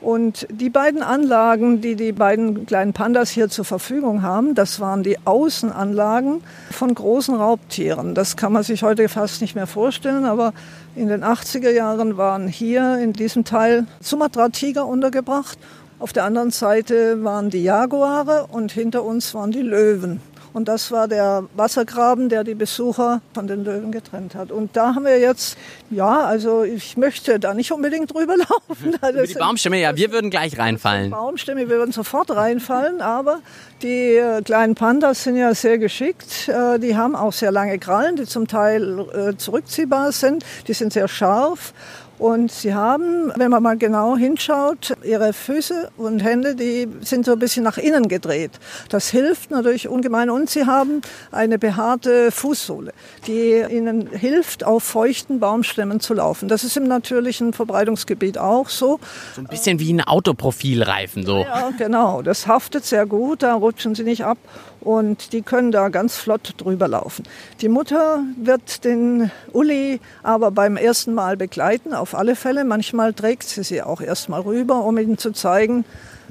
Und 0.00 0.46
die 0.50 0.70
beiden 0.70 1.02
Anlagen, 1.02 1.80
die 1.80 1.96
die 1.96 2.12
beiden 2.12 2.66
kleinen 2.66 2.92
Pandas 2.92 3.30
hier 3.30 3.48
zur 3.48 3.64
Verfügung 3.64 4.22
haben, 4.22 4.54
das 4.54 4.78
waren 4.78 5.02
die 5.02 5.18
Außenanlagen 5.24 6.40
von 6.70 6.94
großen 6.94 7.34
Raubtieren. 7.34 8.14
Das 8.14 8.36
kann 8.36 8.52
man 8.52 8.62
sich 8.62 8.84
heute 8.84 9.08
fast 9.08 9.40
nicht 9.40 9.56
mehr 9.56 9.66
vorstellen, 9.66 10.24
aber 10.24 10.52
in 10.94 11.08
den 11.08 11.24
80er 11.24 11.70
Jahren 11.70 12.16
waren 12.16 12.46
hier 12.46 12.98
in 12.98 13.12
diesem 13.12 13.44
Teil 13.44 13.86
Sumatra-Tiger 14.00 14.86
untergebracht 14.86 15.58
Auf 16.00 16.12
der 16.12 16.22
anderen 16.22 16.52
Seite 16.52 17.24
waren 17.24 17.50
die 17.50 17.64
Jaguare 17.64 18.46
und 18.52 18.70
hinter 18.70 19.02
uns 19.02 19.34
waren 19.34 19.50
die 19.50 19.62
Löwen. 19.62 20.20
Und 20.52 20.68
das 20.68 20.90
war 20.90 21.08
der 21.08 21.44
Wassergraben, 21.54 22.28
der 22.28 22.44
die 22.44 22.54
Besucher 22.54 23.20
von 23.34 23.46
den 23.46 23.64
Löwen 23.64 23.92
getrennt 23.92 24.34
hat. 24.34 24.50
Und 24.50 24.76
da 24.76 24.94
haben 24.94 25.04
wir 25.04 25.18
jetzt, 25.18 25.56
ja, 25.90 26.20
also 26.20 26.64
ich 26.64 26.96
möchte 26.96 27.38
da 27.38 27.54
nicht 27.54 27.72
unbedingt 27.72 28.12
drüber 28.12 28.36
laufen. 28.68 28.94
Über 28.94 29.26
die 29.26 29.34
Baumstämme, 29.34 29.80
ja, 29.80 29.96
wir 29.96 30.12
würden 30.12 30.30
gleich 30.30 30.58
reinfallen. 30.58 31.10
Baumstämme, 31.10 31.68
wir 31.68 31.76
würden 31.76 31.92
sofort 31.92 32.30
reinfallen, 32.30 33.00
aber 33.00 33.40
die 33.82 34.16
äh, 34.16 34.42
kleinen 34.42 34.74
Pandas 34.74 35.24
sind 35.24 35.36
ja 35.36 35.54
sehr 35.54 35.78
geschickt. 35.78 36.48
Äh, 36.48 36.78
die 36.78 36.96
haben 36.96 37.14
auch 37.14 37.32
sehr 37.32 37.52
lange 37.52 37.78
Krallen, 37.78 38.16
die 38.16 38.24
zum 38.24 38.48
Teil 38.48 39.00
äh, 39.12 39.36
zurückziehbar 39.36 40.12
sind. 40.12 40.44
Die 40.66 40.72
sind 40.74 40.92
sehr 40.92 41.08
scharf. 41.08 41.72
Und 42.18 42.50
sie 42.50 42.74
haben, 42.74 43.32
wenn 43.36 43.50
man 43.50 43.62
mal 43.62 43.76
genau 43.76 44.16
hinschaut, 44.16 44.94
ihre 45.04 45.32
Füße 45.32 45.90
und 45.96 46.20
Hände, 46.20 46.54
die 46.54 46.88
sind 47.00 47.24
so 47.24 47.32
ein 47.32 47.38
bisschen 47.38 47.62
nach 47.62 47.78
innen 47.78 48.08
gedreht. 48.08 48.50
Das 48.88 49.08
hilft 49.08 49.50
natürlich 49.50 49.88
ungemein. 49.88 50.30
Und 50.30 50.50
sie 50.50 50.66
haben 50.66 51.00
eine 51.30 51.58
behaarte 51.58 52.32
Fußsohle, 52.32 52.92
die 53.26 53.64
ihnen 53.70 54.08
hilft, 54.08 54.64
auf 54.64 54.82
feuchten 54.82 55.38
Baumstämmen 55.38 56.00
zu 56.00 56.14
laufen. 56.14 56.48
Das 56.48 56.64
ist 56.64 56.76
im 56.76 56.88
natürlichen 56.88 57.52
Verbreitungsgebiet 57.52 58.38
auch 58.38 58.68
so. 58.68 58.98
So 59.34 59.40
ein 59.40 59.46
bisschen 59.46 59.78
wie 59.78 59.92
ein 59.92 60.00
Autoprofilreifen 60.00 61.24
so. 61.24 61.38
Ja, 61.38 61.70
genau. 61.76 62.22
Das 62.22 62.46
haftet 62.46 62.84
sehr 62.84 63.06
gut, 63.06 63.42
da 63.42 63.54
rutschen 63.54 63.94
sie 63.94 64.04
nicht 64.04 64.24
ab 64.24 64.38
und 64.80 65.32
die 65.32 65.42
können 65.42 65.72
da 65.72 65.88
ganz 65.88 66.16
flott 66.16 66.54
drüber 66.56 66.88
laufen. 66.88 67.24
Die 67.60 67.68
Mutter 67.68 68.22
wird 68.36 68.84
den 68.84 69.30
Uli 69.52 70.00
aber 70.22 70.50
beim 70.50 70.76
ersten 70.76 71.14
Mal 71.14 71.36
begleiten, 71.36 71.94
auf 71.94 72.14
alle 72.14 72.36
Fälle. 72.36 72.64
Manchmal 72.64 73.12
trägt 73.12 73.44
sie 73.44 73.62
sie 73.62 73.82
auch 73.82 74.00
erst 74.00 74.28
mal 74.28 74.40
rüber, 74.40 74.84
um 74.84 74.98
ihnen 74.98 75.18
zu 75.18 75.32
zeigen, 75.32 75.84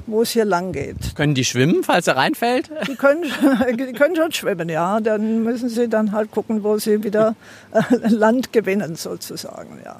wo 0.06 0.22
es 0.22 0.30
hier 0.30 0.44
lang 0.44 0.72
geht. 0.72 1.14
Können 1.14 1.34
die 1.34 1.44
schwimmen, 1.44 1.84
falls 1.84 2.06
er 2.06 2.16
reinfällt? 2.16 2.70
Die 2.86 2.96
können, 2.96 3.24
die 3.78 3.92
können 3.92 4.16
schon 4.16 4.32
schwimmen, 4.32 4.68
ja. 4.68 5.00
Dann 5.00 5.42
müssen 5.42 5.68
sie 5.68 5.88
dann 5.88 6.12
halt 6.12 6.30
gucken, 6.30 6.64
wo 6.64 6.78
sie 6.78 7.04
wieder 7.04 7.36
äh, 7.72 8.08
Land 8.08 8.52
gewinnen, 8.52 8.96
sozusagen, 8.96 9.78
ja. 9.84 9.96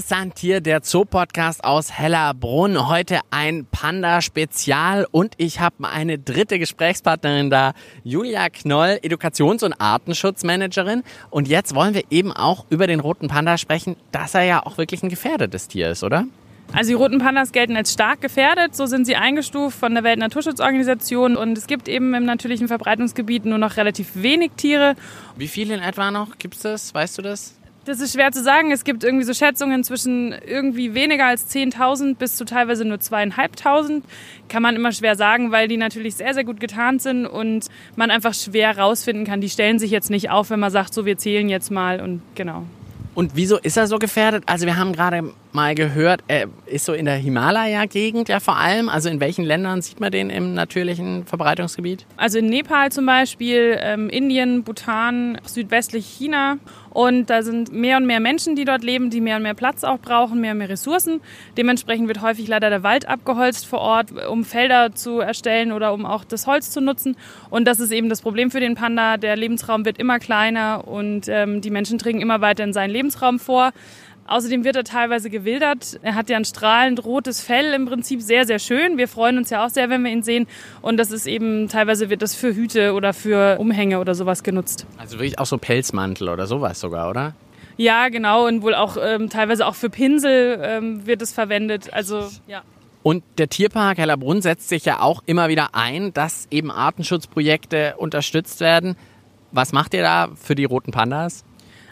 Sind 0.00 0.38
hier 0.38 0.60
der 0.60 0.80
Zoo-Podcast 0.82 1.62
aus 1.62 1.92
Hellerbrunn. 1.92 2.88
Heute 2.88 3.20
ein 3.30 3.66
Panda-Spezial 3.70 5.06
und 5.10 5.34
ich 5.36 5.60
habe 5.60 5.88
eine 5.88 6.18
dritte 6.18 6.58
Gesprächspartnerin 6.58 7.50
da, 7.50 7.72
Julia 8.02 8.48
Knoll, 8.48 8.98
Edukations- 9.02 9.62
und 9.62 9.74
Artenschutzmanagerin. 9.74 11.02
Und 11.28 11.48
jetzt 11.48 11.74
wollen 11.74 11.94
wir 11.94 12.04
eben 12.10 12.32
auch 12.32 12.64
über 12.70 12.86
den 12.86 13.00
roten 13.00 13.28
Panda 13.28 13.58
sprechen, 13.58 13.96
dass 14.10 14.34
er 14.34 14.42
ja 14.42 14.64
auch 14.64 14.78
wirklich 14.78 15.02
ein 15.02 15.10
gefährdetes 15.10 15.68
Tier 15.68 15.90
ist, 15.90 16.02
oder? 16.02 16.24
Also 16.72 16.90
die 16.90 16.94
roten 16.94 17.18
Pandas 17.18 17.52
gelten 17.52 17.76
als 17.76 17.92
stark 17.92 18.20
gefährdet, 18.20 18.76
so 18.76 18.86
sind 18.86 19.04
sie 19.04 19.16
eingestuft 19.16 19.78
von 19.78 19.92
der 19.92 20.04
Weltnaturschutzorganisation 20.04 21.36
und 21.36 21.58
es 21.58 21.66
gibt 21.66 21.88
eben 21.88 22.14
im 22.14 22.24
natürlichen 22.24 22.68
Verbreitungsgebiet 22.68 23.44
nur 23.44 23.58
noch 23.58 23.76
relativ 23.76 24.10
wenig 24.14 24.52
Tiere. 24.56 24.94
Wie 25.36 25.48
viele 25.48 25.74
in 25.74 25.80
etwa 25.80 26.10
noch 26.10 26.38
gibt 26.38 26.54
es 26.54 26.62
das? 26.62 26.94
Weißt 26.94 27.18
du 27.18 27.22
das? 27.22 27.59
Das 27.86 28.00
ist 28.00 28.12
schwer 28.12 28.30
zu 28.30 28.42
sagen. 28.42 28.70
Es 28.72 28.84
gibt 28.84 29.04
irgendwie 29.04 29.24
so 29.24 29.32
Schätzungen 29.32 29.84
zwischen 29.84 30.32
irgendwie 30.32 30.94
weniger 30.94 31.26
als 31.26 31.50
10.000 31.50 32.16
bis 32.16 32.36
zu 32.36 32.44
teilweise 32.44 32.84
nur 32.84 33.00
zweieinhalbtausend. 33.00 34.04
Kann 34.48 34.62
man 34.62 34.76
immer 34.76 34.92
schwer 34.92 35.16
sagen, 35.16 35.50
weil 35.50 35.66
die 35.66 35.78
natürlich 35.78 36.16
sehr, 36.16 36.34
sehr 36.34 36.44
gut 36.44 36.60
getarnt 36.60 37.00
sind 37.00 37.26
und 37.26 37.66
man 37.96 38.10
einfach 38.10 38.34
schwer 38.34 38.76
rausfinden 38.76 39.24
kann. 39.24 39.40
Die 39.40 39.48
stellen 39.48 39.78
sich 39.78 39.90
jetzt 39.90 40.10
nicht 40.10 40.30
auf, 40.30 40.50
wenn 40.50 40.60
man 40.60 40.70
sagt, 40.70 40.92
so 40.92 41.06
wir 41.06 41.16
zählen 41.16 41.48
jetzt 41.48 41.70
mal 41.70 42.00
und 42.00 42.20
genau. 42.34 42.64
Und 43.14 43.32
wieso 43.34 43.58
ist 43.58 43.76
er 43.76 43.86
so 43.86 43.98
gefährdet? 43.98 44.44
Also 44.46 44.66
wir 44.66 44.76
haben 44.76 44.92
gerade 44.92 45.32
mal 45.52 45.74
gehört, 45.74 46.22
er 46.28 46.46
ist 46.66 46.84
so 46.84 46.92
in 46.92 47.06
der 47.06 47.16
Himalaya-Gegend 47.16 48.28
ja 48.28 48.38
vor 48.38 48.56
allem. 48.56 48.88
Also 48.88 49.08
in 49.08 49.18
welchen 49.18 49.44
Ländern 49.44 49.82
sieht 49.82 49.98
man 49.98 50.12
den 50.12 50.30
im 50.30 50.54
natürlichen 50.54 51.26
Verbreitungsgebiet? 51.26 52.06
Also 52.16 52.38
in 52.38 52.46
Nepal 52.46 52.92
zum 52.92 53.06
Beispiel, 53.06 53.76
ähm, 53.80 54.08
Indien, 54.08 54.62
Bhutan, 54.62 55.38
südwestlich 55.44 56.06
China. 56.06 56.58
Und 56.90 57.30
da 57.30 57.42
sind 57.42 57.72
mehr 57.72 57.96
und 57.96 58.06
mehr 58.06 58.20
Menschen, 58.20 58.56
die 58.56 58.64
dort 58.64 58.82
leben, 58.82 59.10
die 59.10 59.20
mehr 59.20 59.36
und 59.36 59.42
mehr 59.42 59.54
Platz 59.54 59.84
auch 59.84 59.98
brauchen, 59.98 60.40
mehr 60.40 60.52
und 60.52 60.58
mehr 60.58 60.68
Ressourcen. 60.68 61.20
Dementsprechend 61.56 62.08
wird 62.08 62.20
häufig 62.20 62.48
leider 62.48 62.68
der 62.68 62.82
Wald 62.82 63.08
abgeholzt 63.08 63.66
vor 63.66 63.80
Ort, 63.80 64.12
um 64.26 64.44
Felder 64.44 64.94
zu 64.94 65.20
erstellen 65.20 65.72
oder 65.72 65.92
um 65.92 66.04
auch 66.04 66.24
das 66.24 66.46
Holz 66.46 66.70
zu 66.70 66.80
nutzen. 66.80 67.16
Und 67.48 67.66
das 67.66 67.80
ist 67.80 67.92
eben 67.92 68.08
das 68.08 68.22
Problem 68.22 68.50
für 68.50 68.60
den 68.60 68.74
Panda. 68.74 69.16
Der 69.16 69.36
Lebensraum 69.36 69.84
wird 69.84 69.98
immer 69.98 70.18
kleiner 70.18 70.86
und 70.86 71.28
ähm, 71.28 71.60
die 71.60 71.70
Menschen 71.70 71.98
dringen 71.98 72.20
immer 72.20 72.40
weiter 72.40 72.64
in 72.64 72.72
seinen 72.72 72.90
Lebensraum 72.90 73.38
vor. 73.38 73.72
Außerdem 74.26 74.64
wird 74.64 74.76
er 74.76 74.84
teilweise 74.84 75.28
gewildert. 75.28 75.98
Er 76.02 76.14
hat 76.14 76.30
ja 76.30 76.36
ein 76.36 76.44
strahlend 76.44 77.04
rotes 77.04 77.42
Fell, 77.42 77.74
im 77.74 77.86
Prinzip 77.86 78.22
sehr, 78.22 78.46
sehr 78.46 78.58
schön. 78.60 78.96
Wir 78.96 79.08
freuen 79.08 79.38
uns 79.38 79.50
ja 79.50 79.64
auch 79.64 79.70
sehr, 79.70 79.90
wenn 79.90 80.04
wir 80.04 80.12
ihn 80.12 80.22
sehen. 80.22 80.46
Und 80.82 80.98
das 80.98 81.10
ist 81.10 81.26
eben, 81.26 81.68
teilweise 81.68 82.10
wird 82.10 82.22
das 82.22 82.34
für 82.34 82.54
Hüte 82.54 82.94
oder 82.94 83.12
für 83.12 83.58
Umhänge 83.58 83.98
oder 83.98 84.14
sowas 84.14 84.42
genutzt. 84.42 84.86
Also 84.98 85.18
wirklich 85.18 85.38
auch 85.38 85.46
so 85.46 85.58
Pelzmantel 85.58 86.28
oder 86.28 86.46
sowas 86.46 86.78
sogar, 86.78 87.10
oder? 87.10 87.34
Ja, 87.76 88.08
genau. 88.08 88.46
Und 88.46 88.62
wohl 88.62 88.74
auch 88.74 88.96
ähm, 89.02 89.30
teilweise 89.30 89.66
auch 89.66 89.74
für 89.74 89.90
Pinsel 89.90 90.60
ähm, 90.62 91.06
wird 91.06 91.22
es 91.22 91.32
verwendet. 91.32 91.92
Also, 91.92 92.28
ja. 92.46 92.62
Und 93.02 93.24
der 93.38 93.48
Tierpark 93.48 93.98
Hellerbrunn 93.98 94.42
setzt 94.42 94.68
sich 94.68 94.84
ja 94.84 95.00
auch 95.00 95.22
immer 95.26 95.48
wieder 95.48 95.74
ein, 95.74 96.12
dass 96.12 96.46
eben 96.50 96.70
Artenschutzprojekte 96.70 97.94
unterstützt 97.96 98.60
werden. 98.60 98.96
Was 99.52 99.72
macht 99.72 99.94
ihr 99.94 100.02
da 100.02 100.28
für 100.34 100.54
die 100.54 100.66
roten 100.66 100.92
Pandas? 100.92 101.44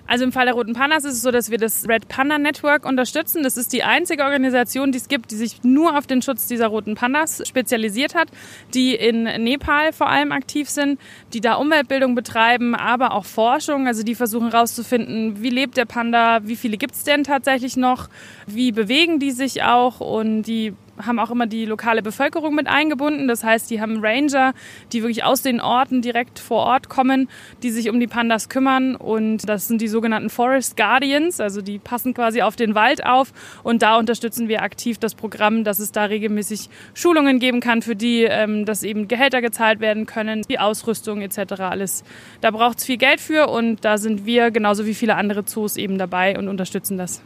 Also 0.09 0.25
im 0.25 0.33
Fall 0.33 0.47
der 0.47 0.55
Roten 0.55 0.73
Pandas 0.73 1.05
ist 1.05 1.13
es 1.13 1.23
so, 1.23 1.31
dass 1.31 1.51
wir 1.51 1.59
das 1.59 1.87
Red 1.87 2.09
Panda 2.09 2.39
Network 2.39 2.87
unterstützen. 2.87 3.43
Das 3.43 3.59
ist 3.59 3.75
die 3.75 3.83
einzige 3.83 4.25
Organisation, 4.25 4.91
die 4.91 4.97
es 4.97 5.09
gibt, 5.09 5.31
die 5.31 5.37
sich 5.37 5.63
nur 5.63 5.99
auf 5.99 6.07
den 6.07 6.23
Schutz 6.23 6.47
dieser 6.47 6.69
roten 6.69 6.95
Pandas 6.95 7.47
spezialisiert 7.47 8.15
hat, 8.15 8.29
die 8.73 8.95
in 8.95 9.25
Nepal 9.25 9.93
vor 9.93 10.09
allem 10.09 10.33
aktiv 10.33 10.71
sind, 10.71 10.99
die 11.35 11.43
da 11.43 11.55
Umweltbildung 11.57 12.15
betreiben, 12.15 12.75
aber 12.75 13.13
auch 13.13 13.27
Forschung. 13.27 13.87
Also 13.87 14.03
die 14.03 14.15
versuchen 14.15 14.51
herauszufinden, 14.51 15.43
wie 15.43 15.51
lebt 15.51 15.77
der 15.77 15.85
Panda, 15.85 16.41
wie 16.43 16.57
viele 16.57 16.79
gibt 16.79 16.95
es 16.95 17.05
denn 17.05 17.23
tatsächlich 17.23 17.77
noch, 17.77 18.09
wie 18.47 18.73
bewegen 18.73 19.19
die 19.19 19.33
sich 19.33 19.63
auch 19.63 20.01
und 20.01 20.45
die 20.45 20.73
haben 21.05 21.19
auch 21.19 21.31
immer 21.31 21.47
die 21.47 21.65
lokale 21.65 22.03
Bevölkerung 22.03 22.55
mit 22.55 22.67
eingebunden. 22.67 23.29
Das 23.29 23.45
heißt, 23.45 23.71
die 23.71 23.81
haben 23.81 23.99
Ranger, 24.01 24.55
die 24.93 25.03
wirklich 25.03 25.25
aus 25.25 25.43
den 25.43 25.61
Orten 25.61 26.03
direkt 26.03 26.39
vor 26.39 26.65
Ort 26.65 26.89
kommen, 26.89 27.29
die 27.63 27.71
sich 27.71 27.91
um 27.91 28.01
die 28.01 28.07
Pandas 28.07 28.49
kümmern. 28.49 28.97
Und 28.97 29.49
das 29.49 29.69
sind 29.69 29.81
die 29.81 29.89
sogenannten 29.89 30.31
Forest 30.31 30.77
Guardians, 30.77 31.41
also 31.41 31.63
die 31.63 31.79
passen 31.79 32.15
quasi 32.15 32.43
auf 32.43 32.57
den 32.57 32.75
Wald 32.75 33.05
auf. 33.05 33.33
Und 33.63 33.83
da 33.83 33.97
unterstützen 33.97 34.49
wir 34.49 34.63
aktiv 34.63 34.99
das 34.99 35.15
Programm, 35.15 35.65
dass 35.65 35.79
es 35.79 35.93
da 35.93 36.05
regelmäßig 36.05 36.69
Schulungen 36.95 37.39
geben 37.39 37.61
kann 37.61 37.83
für 37.83 37.97
die, 37.97 38.25
ähm, 38.25 38.65
dass 38.65 38.83
eben 38.83 39.09
Gehälter 39.09 39.41
gezahlt 39.41 39.81
werden 39.81 40.07
können, 40.07 40.43
die 40.49 40.59
Ausrüstung 40.59 41.23
etc. 41.23 41.61
alles. 41.61 42.05
Da 42.41 42.51
braucht 42.51 42.79
es 42.79 42.85
viel 42.85 42.97
Geld 42.97 43.21
für 43.21 43.49
und 43.49 43.85
da 43.85 43.99
sind 43.99 44.27
wir 44.27 44.51
genauso 44.51 44.87
wie 44.87 44.95
viele 44.95 45.17
andere 45.17 45.45
Zoos 45.45 45.77
eben 45.77 45.99
dabei 45.99 46.39
und 46.39 46.49
unterstützen 46.49 46.99
das. 46.99 47.23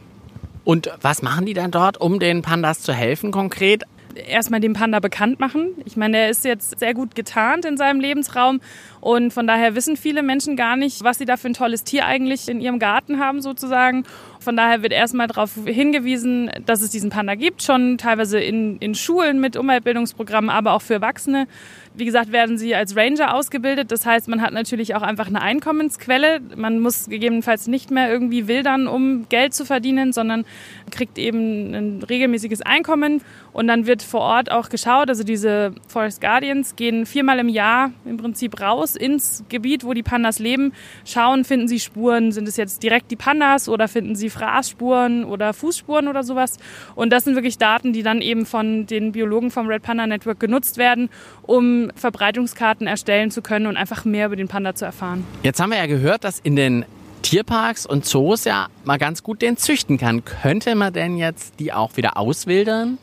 Und 0.63 0.91
was 1.01 1.21
machen 1.21 1.45
die 1.45 1.53
dann 1.53 1.71
dort, 1.71 1.99
um 1.99 2.19
den 2.19 2.41
Pandas 2.41 2.81
zu 2.81 2.93
helfen 2.93 3.31
konkret? 3.31 3.83
Erstmal 4.15 4.59
den 4.59 4.73
Panda 4.73 4.99
bekannt 4.99 5.39
machen. 5.39 5.69
Ich 5.85 5.97
meine, 5.97 6.17
er 6.17 6.29
ist 6.29 6.45
jetzt 6.45 6.79
sehr 6.79 6.93
gut 6.93 7.15
getarnt 7.15 7.65
in 7.65 7.77
seinem 7.77 7.99
Lebensraum 7.99 8.61
und 9.01 9.33
von 9.33 9.47
daher 9.47 9.73
wissen 9.73 9.97
viele 9.97 10.21
Menschen 10.21 10.55
gar 10.55 10.75
nicht, 10.75 11.03
was 11.03 11.17
sie 11.17 11.25
da 11.25 11.35
für 11.35 11.47
ein 11.47 11.55
tolles 11.55 11.83
Tier 11.83 12.05
eigentlich 12.05 12.47
in 12.47 12.61
ihrem 12.61 12.77
Garten 12.77 13.19
haben 13.19 13.41
sozusagen. 13.41 14.03
Von 14.39 14.55
daher 14.55 14.83
wird 14.83 14.93
erstmal 14.93 15.25
darauf 15.25 15.55
hingewiesen, 15.65 16.51
dass 16.65 16.81
es 16.81 16.91
diesen 16.91 17.09
Panda 17.09 17.33
gibt, 17.33 17.63
schon 17.63 17.97
teilweise 17.97 18.39
in, 18.39 18.77
in 18.77 18.93
Schulen 18.93 19.39
mit 19.41 19.57
Umweltbildungsprogrammen, 19.57 20.51
aber 20.51 20.73
auch 20.73 20.83
für 20.83 20.93
Erwachsene. 20.93 21.47
Wie 21.95 22.05
gesagt, 22.05 22.31
werden 22.31 22.57
sie 22.57 22.73
als 22.73 22.95
Ranger 22.95 23.35
ausgebildet. 23.35 23.91
Das 23.91 24.05
heißt, 24.05 24.27
man 24.27 24.41
hat 24.41 24.53
natürlich 24.53 24.95
auch 24.95 25.03
einfach 25.03 25.27
eine 25.27 25.41
Einkommensquelle. 25.41 26.39
Man 26.55 26.79
muss 26.79 27.07
gegebenenfalls 27.07 27.67
nicht 27.67 27.91
mehr 27.91 28.09
irgendwie 28.11 28.47
wildern, 28.47 28.87
um 28.87 29.27
Geld 29.29 29.53
zu 29.53 29.65
verdienen, 29.65 30.11
sondern 30.11 30.45
kriegt 30.89 31.17
eben 31.17 31.73
ein 31.73 32.03
regelmäßiges 32.03 32.61
Einkommen. 32.61 33.21
Und 33.53 33.67
dann 33.67 33.85
wird 33.85 34.01
vor 34.01 34.21
Ort 34.21 34.51
auch 34.51 34.69
geschaut. 34.69 35.09
Also 35.09 35.23
diese 35.23 35.73
Forest 35.87 36.21
Guardians 36.21 36.75
gehen 36.75 37.05
viermal 37.05 37.39
im 37.39 37.49
Jahr 37.49 37.91
im 38.03 38.17
Prinzip 38.17 38.59
raus 38.59 38.95
ins 38.95 39.43
Gebiet, 39.47 39.85
wo 39.85 39.93
die 39.93 40.03
Pandas 40.03 40.39
leben, 40.39 40.73
schauen, 41.05 41.45
finden 41.45 41.67
sie 41.67 41.79
Spuren. 41.79 42.31
Sind 42.31 42.47
es 42.47 42.57
jetzt 42.57 42.83
direkt 42.83 43.11
die 43.11 43.15
Pandas 43.15 43.69
oder 43.69 43.87
finden 43.87 44.15
sie 44.15 44.29
Fraßspuren 44.29 45.23
oder 45.23 45.53
Fußspuren 45.53 46.07
oder 46.07 46.23
sowas? 46.23 46.57
Und 46.95 47.11
das 47.13 47.23
sind 47.23 47.35
wirklich 47.35 47.57
Daten, 47.57 47.93
die 47.93 48.03
dann 48.03 48.21
eben 48.21 48.45
von 48.45 48.87
den 48.87 49.11
Biologen 49.11 49.51
vom 49.51 49.67
Red 49.67 49.83
Panda 49.83 50.07
Network 50.07 50.39
genutzt 50.39 50.77
werden, 50.77 51.09
um 51.43 51.91
Verbreitungskarten 51.95 52.87
erstellen 52.87 53.29
zu 53.31 53.41
können 53.41 53.67
und 53.67 53.77
einfach 53.77 54.03
mehr 54.03 54.27
über 54.27 54.35
den 54.35 54.47
Panda 54.47 54.73
zu 54.73 54.85
erfahren. 54.85 55.25
Jetzt 55.43 55.59
haben 55.59 55.69
wir 55.69 55.77
ja 55.77 55.85
gehört, 55.85 56.23
dass 56.23 56.39
in 56.39 56.55
den 56.55 56.85
Tierparks 57.21 57.85
und 57.85 58.05
Zoos 58.05 58.43
ja 58.43 58.67
mal 58.83 58.97
ganz 58.97 59.23
gut 59.23 59.41
den 59.41 59.57
züchten 59.57 59.97
kann. 59.97 60.25
Könnte 60.25 60.75
man 60.75 60.91
denn 60.91 61.17
jetzt 61.17 61.59
die 61.59 61.71
auch 61.71 61.95
wieder 61.95 62.17
auswildern? 62.17 62.97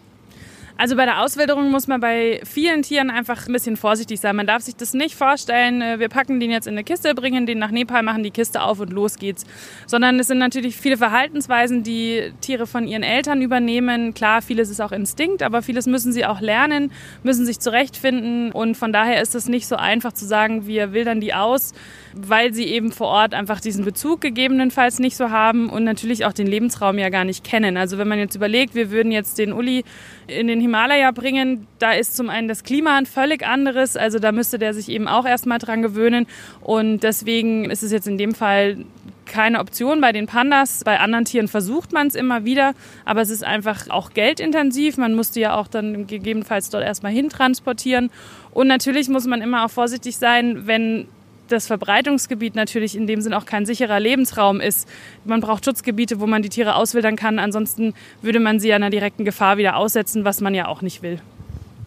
Also 0.81 0.97
bei 0.97 1.05
der 1.05 1.21
Auswilderung 1.21 1.71
muss 1.71 1.89
man 1.89 2.01
bei 2.01 2.41
vielen 2.43 2.81
Tieren 2.81 3.11
einfach 3.11 3.47
ein 3.47 3.53
bisschen 3.53 3.77
vorsichtig 3.77 4.19
sein. 4.19 4.35
Man 4.35 4.47
darf 4.47 4.63
sich 4.63 4.77
das 4.77 4.95
nicht 4.95 5.15
vorstellen, 5.15 5.83
äh, 5.83 5.99
wir 5.99 6.09
packen 6.09 6.41
den 6.41 6.51
jetzt 6.51 6.67
in 6.67 6.73
eine 6.73 6.85
Kiste, 6.85 7.15
bringen 7.15 7.45
den 7.45 7.59
nach 7.59 7.71
Nepal, 7.71 8.03
machen 8.03 8.23
die 8.23 8.31
Kiste 8.31 8.63
auf 8.63 8.81
und 8.81 8.91
los 8.91 9.17
geht's. 9.17 9.45
Sondern 9.87 10.19
es 10.19 10.29
sind 10.29 10.39
natürlich 10.39 10.79
viele 10.79 10.97
Verhaltensweisen, 10.97 11.83
die 11.83 12.33
Tiere 12.41 12.67
von 12.67 12.89
ihren 12.89 13.03
Eltern 13.03 13.43
übernehmen. 13.43 14.15
Klar, 14.15 14.41
vieles 14.41 14.71
ist 14.71 14.81
auch 14.81 14.91
Instinkt, 14.91 15.43
aber 15.43 15.61
vieles 15.61 15.85
müssen 15.85 16.15
sie 16.15 16.25
auch 16.25 16.41
lernen, 16.41 16.93
müssen 17.25 17.45
sich 17.45 17.61
zurechtfinden. 17.61 18.51
Und 18.51 18.75
von 18.75 18.91
daher 18.91 19.21
ist 19.21 19.35
es 19.35 19.51
nicht 19.51 19.67
so 19.67 19.77
einfach 19.77 20.15
zu 20.15 20.25
sagen, 20.25 20.67
wir 20.67 20.95
wildern 20.95 21.21
die 21.21 21.35
aus, 21.35 21.75
weil 22.15 22.55
sie 22.55 22.65
eben 22.65 22.91
vor 22.91 23.09
Ort 23.09 23.35
einfach 23.35 23.61
diesen 23.61 23.85
Bezug 23.85 24.23
gegebenenfalls 24.23 24.99
nicht 24.99 25.19
so 25.19 25.29
haben 25.29 25.69
und 25.69 25.85
natürlich 25.85 26.25
auch 26.25 26.33
den 26.33 26.47
Lebensraum 26.47 26.97
ja 26.97 27.11
gar 27.11 27.27
nicht 27.27 27.45
kennen. 27.45 27.77
Also 27.77 27.99
wenn 27.99 28.09
man 28.09 28.19
jetzt 28.19 28.35
überlegt, 28.35 28.75
wir 28.75 28.91
würden 28.91 29.13
jetzt 29.13 29.37
den 29.37 29.53
Uli 29.53 29.85
in 30.27 30.47
den 30.47 30.70
Himalaya 30.71 31.11
bringen, 31.11 31.67
da 31.81 31.93
ist 31.93 32.17
zum 32.17 32.31
einen 32.31 32.47
das 32.47 32.63
Klima 32.63 32.97
ein 32.97 33.07
völlig 33.07 33.45
anderes, 33.45 33.97
also 33.97 34.21
da 34.21 34.31
müsste 34.31 34.59
der 34.59 34.73
sich 34.73 34.89
eben 34.89 35.09
auch 35.09 35.27
erstmal 35.27 35.59
dran 35.59 35.83
gewöhnen 35.83 36.27
und 36.61 37.01
deswegen 37.01 37.69
ist 37.69 37.83
es 37.83 37.91
jetzt 37.91 38.07
in 38.07 38.19
dem 38.19 38.35
Fall 38.35 38.85
keine 39.27 39.61
Option 39.61 40.01
bei 40.01 40.13
den 40.13 40.27
Pandas. 40.27 40.83
Bei 40.85 40.99
anderen 40.99 41.25
Tieren 41.25 41.47
versucht 41.49 41.93
man 41.93 42.09
es 42.09 42.15
immer 42.15 42.45
wieder, 42.45 42.75
aber 43.05 43.21
es 43.21 43.31
ist 43.31 43.45
einfach 43.45 43.89
auch 43.89 44.13
geldintensiv. 44.13 44.97
Man 44.97 45.15
musste 45.15 45.39
ja 45.39 45.55
auch 45.55 45.69
dann 45.69 46.09
gegebenenfalls 46.09 46.69
dort 46.71 46.83
erstmal 46.83 47.13
hintransportieren. 47.13 48.11
Und 48.51 48.67
natürlich 48.67 49.09
muss 49.09 49.27
man 49.27 49.41
immer 49.41 49.65
auch 49.65 49.71
vorsichtig 49.71 50.17
sein, 50.17 50.67
wenn 50.67 51.07
das 51.53 51.67
Verbreitungsgebiet 51.67 52.55
natürlich 52.55 52.97
in 52.97 53.07
dem 53.07 53.21
Sinn 53.21 53.35
auch 53.35 53.47
kein 53.47 53.67
sicherer 53.67 54.01
Lebensraum 54.01 54.61
ist. 54.61 54.89
Man 55.25 55.41
braucht 55.41 55.65
Schutzgebiete, 55.65 56.21
wo 56.21 56.27
man 56.27 56.43
die 56.43 56.49
Tiere 56.49 56.75
auswildern 56.75 57.17
kann. 57.17 57.39
Ansonsten 57.39 57.95
würde 58.23 58.41
man 58.41 58.61
sie 58.61 58.73
einer 58.73 58.91
direkten 58.91 59.25
Gefahr 59.25 59.57
wieder 59.57 59.77
aussetzen, 59.77 60.25
was 60.25 60.41
man 60.41 60.55
ja 60.55 60.69
auch 60.69 60.83
nicht 60.83 61.03
will. 61.03 61.21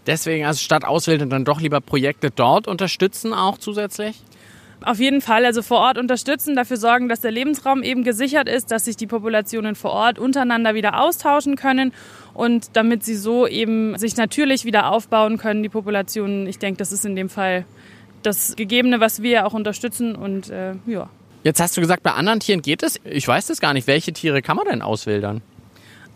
Deswegen 0.06 0.46
also 0.46 0.60
statt 0.60 0.86
auswildern 0.86 1.30
dann 1.30 1.46
doch 1.46 1.62
lieber 1.62 1.80
Projekte 1.80 2.30
dort 2.30 2.68
unterstützen 2.68 3.34
auch 3.34 3.58
zusätzlich? 3.58 4.22
Auf 4.86 5.00
jeden 5.00 5.22
Fall, 5.22 5.46
also 5.46 5.62
vor 5.62 5.78
Ort 5.78 5.98
unterstützen, 5.98 6.58
dafür 6.58 6.76
sorgen, 6.76 7.08
dass 7.08 7.22
der 7.22 7.32
Lebensraum 7.32 7.84
eben 7.84 8.04
gesichert 8.04 8.50
ist, 8.50 8.70
dass 8.70 8.84
sich 8.84 8.98
die 8.98 9.08
Populationen 9.08 9.76
vor 9.76 9.92
Ort 9.92 10.20
untereinander 10.20 10.76
wieder 10.76 11.00
austauschen 11.00 11.56
können 11.56 11.94
und 12.34 12.76
damit 12.76 13.04
sie 13.04 13.16
so 13.16 13.48
eben 13.48 13.98
sich 13.98 14.18
natürlich 14.18 14.66
wieder 14.66 14.92
aufbauen 14.92 15.38
können, 15.38 15.64
die 15.64 15.70
Populationen. 15.70 16.48
Ich 16.48 16.60
denke, 16.60 16.80
das 16.80 16.92
ist 16.92 17.06
in 17.06 17.16
dem 17.16 17.30
Fall 17.30 17.66
das 18.26 18.56
Gegebene, 18.56 19.00
was 19.00 19.22
wir 19.22 19.46
auch 19.46 19.54
unterstützen 19.54 20.16
und 20.16 20.50
äh, 20.50 20.74
ja. 20.86 21.10
Jetzt 21.44 21.60
hast 21.60 21.76
du 21.76 21.82
gesagt, 21.82 22.04
bei 22.04 22.12
anderen 22.12 22.40
Tieren 22.40 22.62
geht 22.62 22.84
es. 22.84 23.00
Ich 23.04 23.28
weiß 23.28 23.48
das 23.48 23.60
gar 23.60 23.74
nicht. 23.74 23.86
Welche 23.86 24.14
Tiere 24.14 24.42
kann 24.42 24.56
man 24.56 24.66
denn 24.66 24.82
auswildern? 24.82 25.42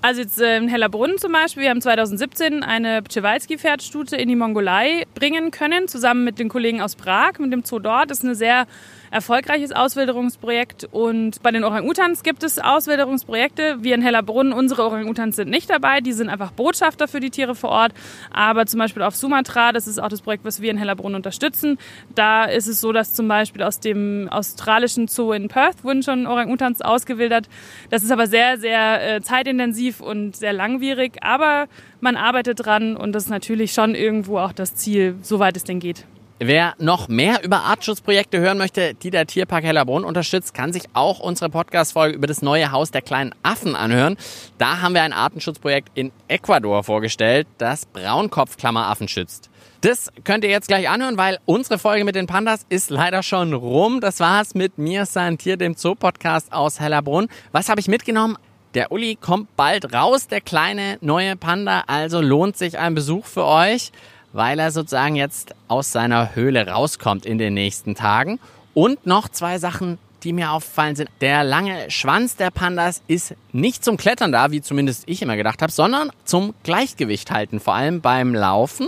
Also 0.02 0.22
jetzt 0.22 0.40
äh, 0.40 0.58
in 0.58 0.68
Hellerbrunn 0.68 1.18
zum 1.18 1.32
Beispiel, 1.32 1.64
wir 1.64 1.70
haben 1.72 1.82
2017 1.82 2.64
eine 2.64 3.02
Przewalski-Pferdstute 3.02 4.16
in 4.16 4.30
die 4.30 4.36
Mongolei 4.36 5.06
bringen 5.16 5.52
können, 5.52 5.88
zusammen 5.88 6.24
mit 6.24 6.40
den 6.40 6.50
Kollegen 6.50 6.82
aus 6.82 6.96
Prag, 6.96 7.40
mit 7.40 7.52
dem 7.52 7.64
Zoo 7.64 7.80
dort. 7.80 8.12
Das 8.12 8.20
ist 8.20 8.24
eine 8.24 8.36
sehr 8.36 8.68
erfolgreiches 9.12 9.72
Auswilderungsprojekt. 9.72 10.88
Und 10.92 11.42
bei 11.44 11.52
den 11.52 11.64
Orang-Utans 11.64 12.24
gibt 12.24 12.44
es 12.44 12.60
Auswilderungsprojekte. 12.60 13.78
Wir 13.82 13.96
in 13.96 14.02
Hellerbrunn, 14.02 14.54
unsere 14.54 14.84
Orang-Utans 14.86 15.36
sind 15.36 15.50
nicht 15.50 15.70
dabei. 15.70 16.02
Die 16.02 16.14
sind 16.14 16.30
einfach 16.30 16.52
Botschafter 16.52 17.08
für 17.08 17.20
die 17.20 17.30
Tiere 17.30 17.56
vor 17.56 17.70
Ort. 17.70 17.94
Aber 18.32 18.66
zum 18.66 18.80
Beispiel 18.80 19.04
auf 19.04 19.16
Sumatra, 19.16 19.72
das 19.72 19.88
ist 19.88 20.00
auch 20.00 20.10
das 20.10 20.22
Projekt, 20.22 20.46
was 20.46 20.62
wir 20.62 20.72
in 20.72 20.78
Hellerbrunn 20.78 21.16
unterstützen. 21.16 21.78
Da 22.16 22.46
ist 22.46 22.68
es 22.68 22.82
so, 22.82 22.92
dass 22.92 23.14
zum 23.14 23.28
Beispiel 23.28 23.64
aus 23.64 23.80
dem 23.80 24.28
australischen 24.30 25.08
Zoo 25.08 25.32
in 25.32 25.48
Perth 25.48 25.84
wurden 25.84 26.04
schon 26.04 26.28
Orang-Utans 26.28 26.82
ausgewildert. 26.82 27.50
Das 27.90 28.04
ist 28.04 28.12
aber 28.12 28.28
sehr, 28.28 28.58
sehr 28.58 29.16
äh, 29.16 29.22
zeitintensiv 29.22 30.02
und 30.02 30.36
sehr 30.36 30.54
langwierig. 30.54 31.18
Aber 31.22 31.68
man 32.02 32.16
arbeitet 32.16 32.66
dran 32.66 32.96
und 32.96 33.14
das 33.14 33.26
ist 33.26 33.30
natürlich 33.30 33.74
schon 33.74 33.96
irgendwo 33.96 34.40
auch 34.40 34.54
das 34.54 34.76
Ziel, 34.76 35.16
soweit 35.22 35.58
es 35.58 35.64
denn 35.64 35.80
geht. 35.80 36.06
Wer 36.40 36.76
noch 36.78 37.08
mehr 37.08 37.44
über 37.44 37.64
Artenschutzprojekte 37.64 38.40
hören 38.40 38.60
möchte, 38.60 38.94
die 38.94 39.10
der 39.10 39.26
Tierpark 39.26 39.64
Hellerbrunn 39.64 40.04
unterstützt, 40.04 40.54
kann 40.54 40.72
sich 40.72 40.84
auch 40.94 41.20
unsere 41.20 41.50
Podcast-Folge 41.50 42.16
über 42.16 42.28
das 42.28 42.44
neue 42.44 42.72
Haus 42.72 42.92
der 42.92 43.02
kleinen 43.02 43.34
Affen 43.42 43.76
anhören. 43.76 44.18
Da 44.60 44.80
haben 44.80 44.94
wir 44.94 45.02
ein 45.02 45.14
Artenschutzprojekt 45.14 45.90
in 45.96 46.12
Ecuador 46.28 46.84
vorgestellt, 46.84 47.48
das 47.58 47.88
Braunkopfklammeraffen 47.88 49.08
schützt. 49.08 49.50
Das 49.82 50.12
könnt 50.26 50.44
ihr 50.44 50.52
jetzt 50.52 50.68
gleich 50.68 50.88
anhören, 50.88 51.18
weil 51.18 51.40
unsere 51.46 51.80
Folge 51.80 52.06
mit 52.06 52.14
den 52.14 52.28
Pandas 52.28 52.68
ist 52.70 52.92
leider 52.92 53.24
schon 53.24 53.54
rum. 53.54 54.00
Das 54.00 54.20
war's 54.20 54.54
mit 54.54 54.78
mir, 54.78 55.08
Santier, 55.08 55.58
dem 55.58 55.76
Zoo-Podcast 55.76 56.54
aus 56.54 56.80
Hellerbrunn. 56.80 57.30
Was 57.52 57.68
habe 57.68 57.80
ich 57.80 57.88
mitgenommen? 57.88 58.38
Der 58.76 58.92
Uli 58.92 59.16
kommt 59.16 59.56
bald 59.56 59.92
raus, 59.92 60.28
der 60.28 60.42
kleine 60.42 61.00
neue 61.02 61.36
Panda, 61.36 61.86
also 61.88 62.22
lohnt 62.22 62.58
sich 62.58 62.78
ein 62.78 62.94
Besuch 62.94 63.26
für 63.26 63.46
euch 63.46 63.92
weil 64.34 64.60
er 64.60 64.72
sozusagen 64.72 65.16
jetzt 65.16 65.56
aus 65.68 65.92
seiner 65.92 66.36
Höhle 66.36 66.68
rauskommt 66.68 67.26
in 67.26 67.38
den 67.38 67.54
nächsten 67.54 67.96
Tagen. 67.96 68.40
Und 68.74 69.06
noch 69.06 69.30
zwei 69.30 69.58
Sachen, 69.58 69.98
die 70.24 70.34
mir 70.34 70.52
aufgefallen 70.52 70.96
sind. 70.96 71.10
Der 71.22 71.44
lange 71.44 71.90
Schwanz 71.90 72.36
der 72.36 72.52
Pandas 72.52 73.02
ist 73.08 73.36
nicht 73.52 73.84
zum 73.84 73.98
Klettern 73.98 74.32
da, 74.32 74.52
wie 74.52 74.62
zumindest 74.62 75.04
ich 75.08 75.22
immer 75.22 75.38
gedacht 75.38 75.62
habe, 75.62 75.72
sondern 75.72 76.12
zum 76.26 76.54
Gleichgewicht 76.64 77.32
halten, 77.32 77.60
vor 77.60 77.76
allem 77.76 78.02
beim 78.02 78.36
Laufen. 78.36 78.88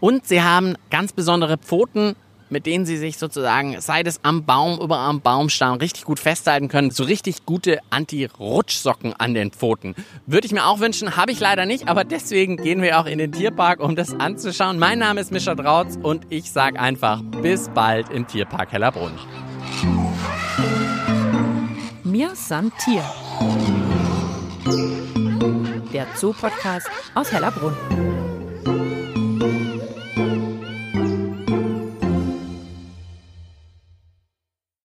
Und 0.00 0.26
sie 0.26 0.42
haben 0.42 0.76
ganz 0.90 1.12
besondere 1.12 1.58
Pfoten, 1.58 2.14
mit 2.50 2.66
denen 2.66 2.86
sie 2.86 2.96
sich 2.96 3.18
sozusagen, 3.18 3.80
sei 3.80 4.02
es 4.02 4.20
am 4.24 4.44
Baum, 4.44 4.80
über 4.80 4.98
am 4.98 5.20
Baumstamm, 5.20 5.78
richtig 5.78 6.04
gut 6.04 6.18
festhalten 6.18 6.68
können. 6.68 6.90
So 6.90 7.04
richtig 7.04 7.44
gute 7.44 7.78
Anti-Rutschsocken 7.90 9.14
an 9.14 9.34
den 9.34 9.50
Pfoten. 9.50 9.94
Würde 10.26 10.46
ich 10.46 10.52
mir 10.52 10.66
auch 10.66 10.80
wünschen, 10.80 11.16
habe 11.16 11.32
ich 11.32 11.40
leider 11.40 11.66
nicht, 11.66 11.88
aber 11.88 12.04
deswegen 12.04 12.56
gehen 12.56 12.82
wir 12.82 12.98
auch 12.98 13.06
in 13.06 13.18
den 13.18 13.32
Tierpark, 13.32 13.80
um 13.80 13.96
das 13.96 14.18
anzuschauen. 14.18 14.78
Mein 14.78 14.98
Name 14.98 15.20
ist 15.20 15.32
Mischa 15.32 15.54
Drautz 15.54 15.98
und 16.02 16.26
ich 16.30 16.50
sage 16.50 16.78
einfach 16.80 17.22
bis 17.42 17.68
bald 17.68 18.08
im 18.10 18.26
Tierpark 18.26 18.72
Hellerbrunn. 18.72 19.12
Mir 22.04 22.34
san 22.34 22.72
Tier. 22.84 23.04
Der 25.92 26.06
Zoo-Podcast 26.16 26.88
aus 27.14 27.32
Hellerbrunn. 27.32 28.27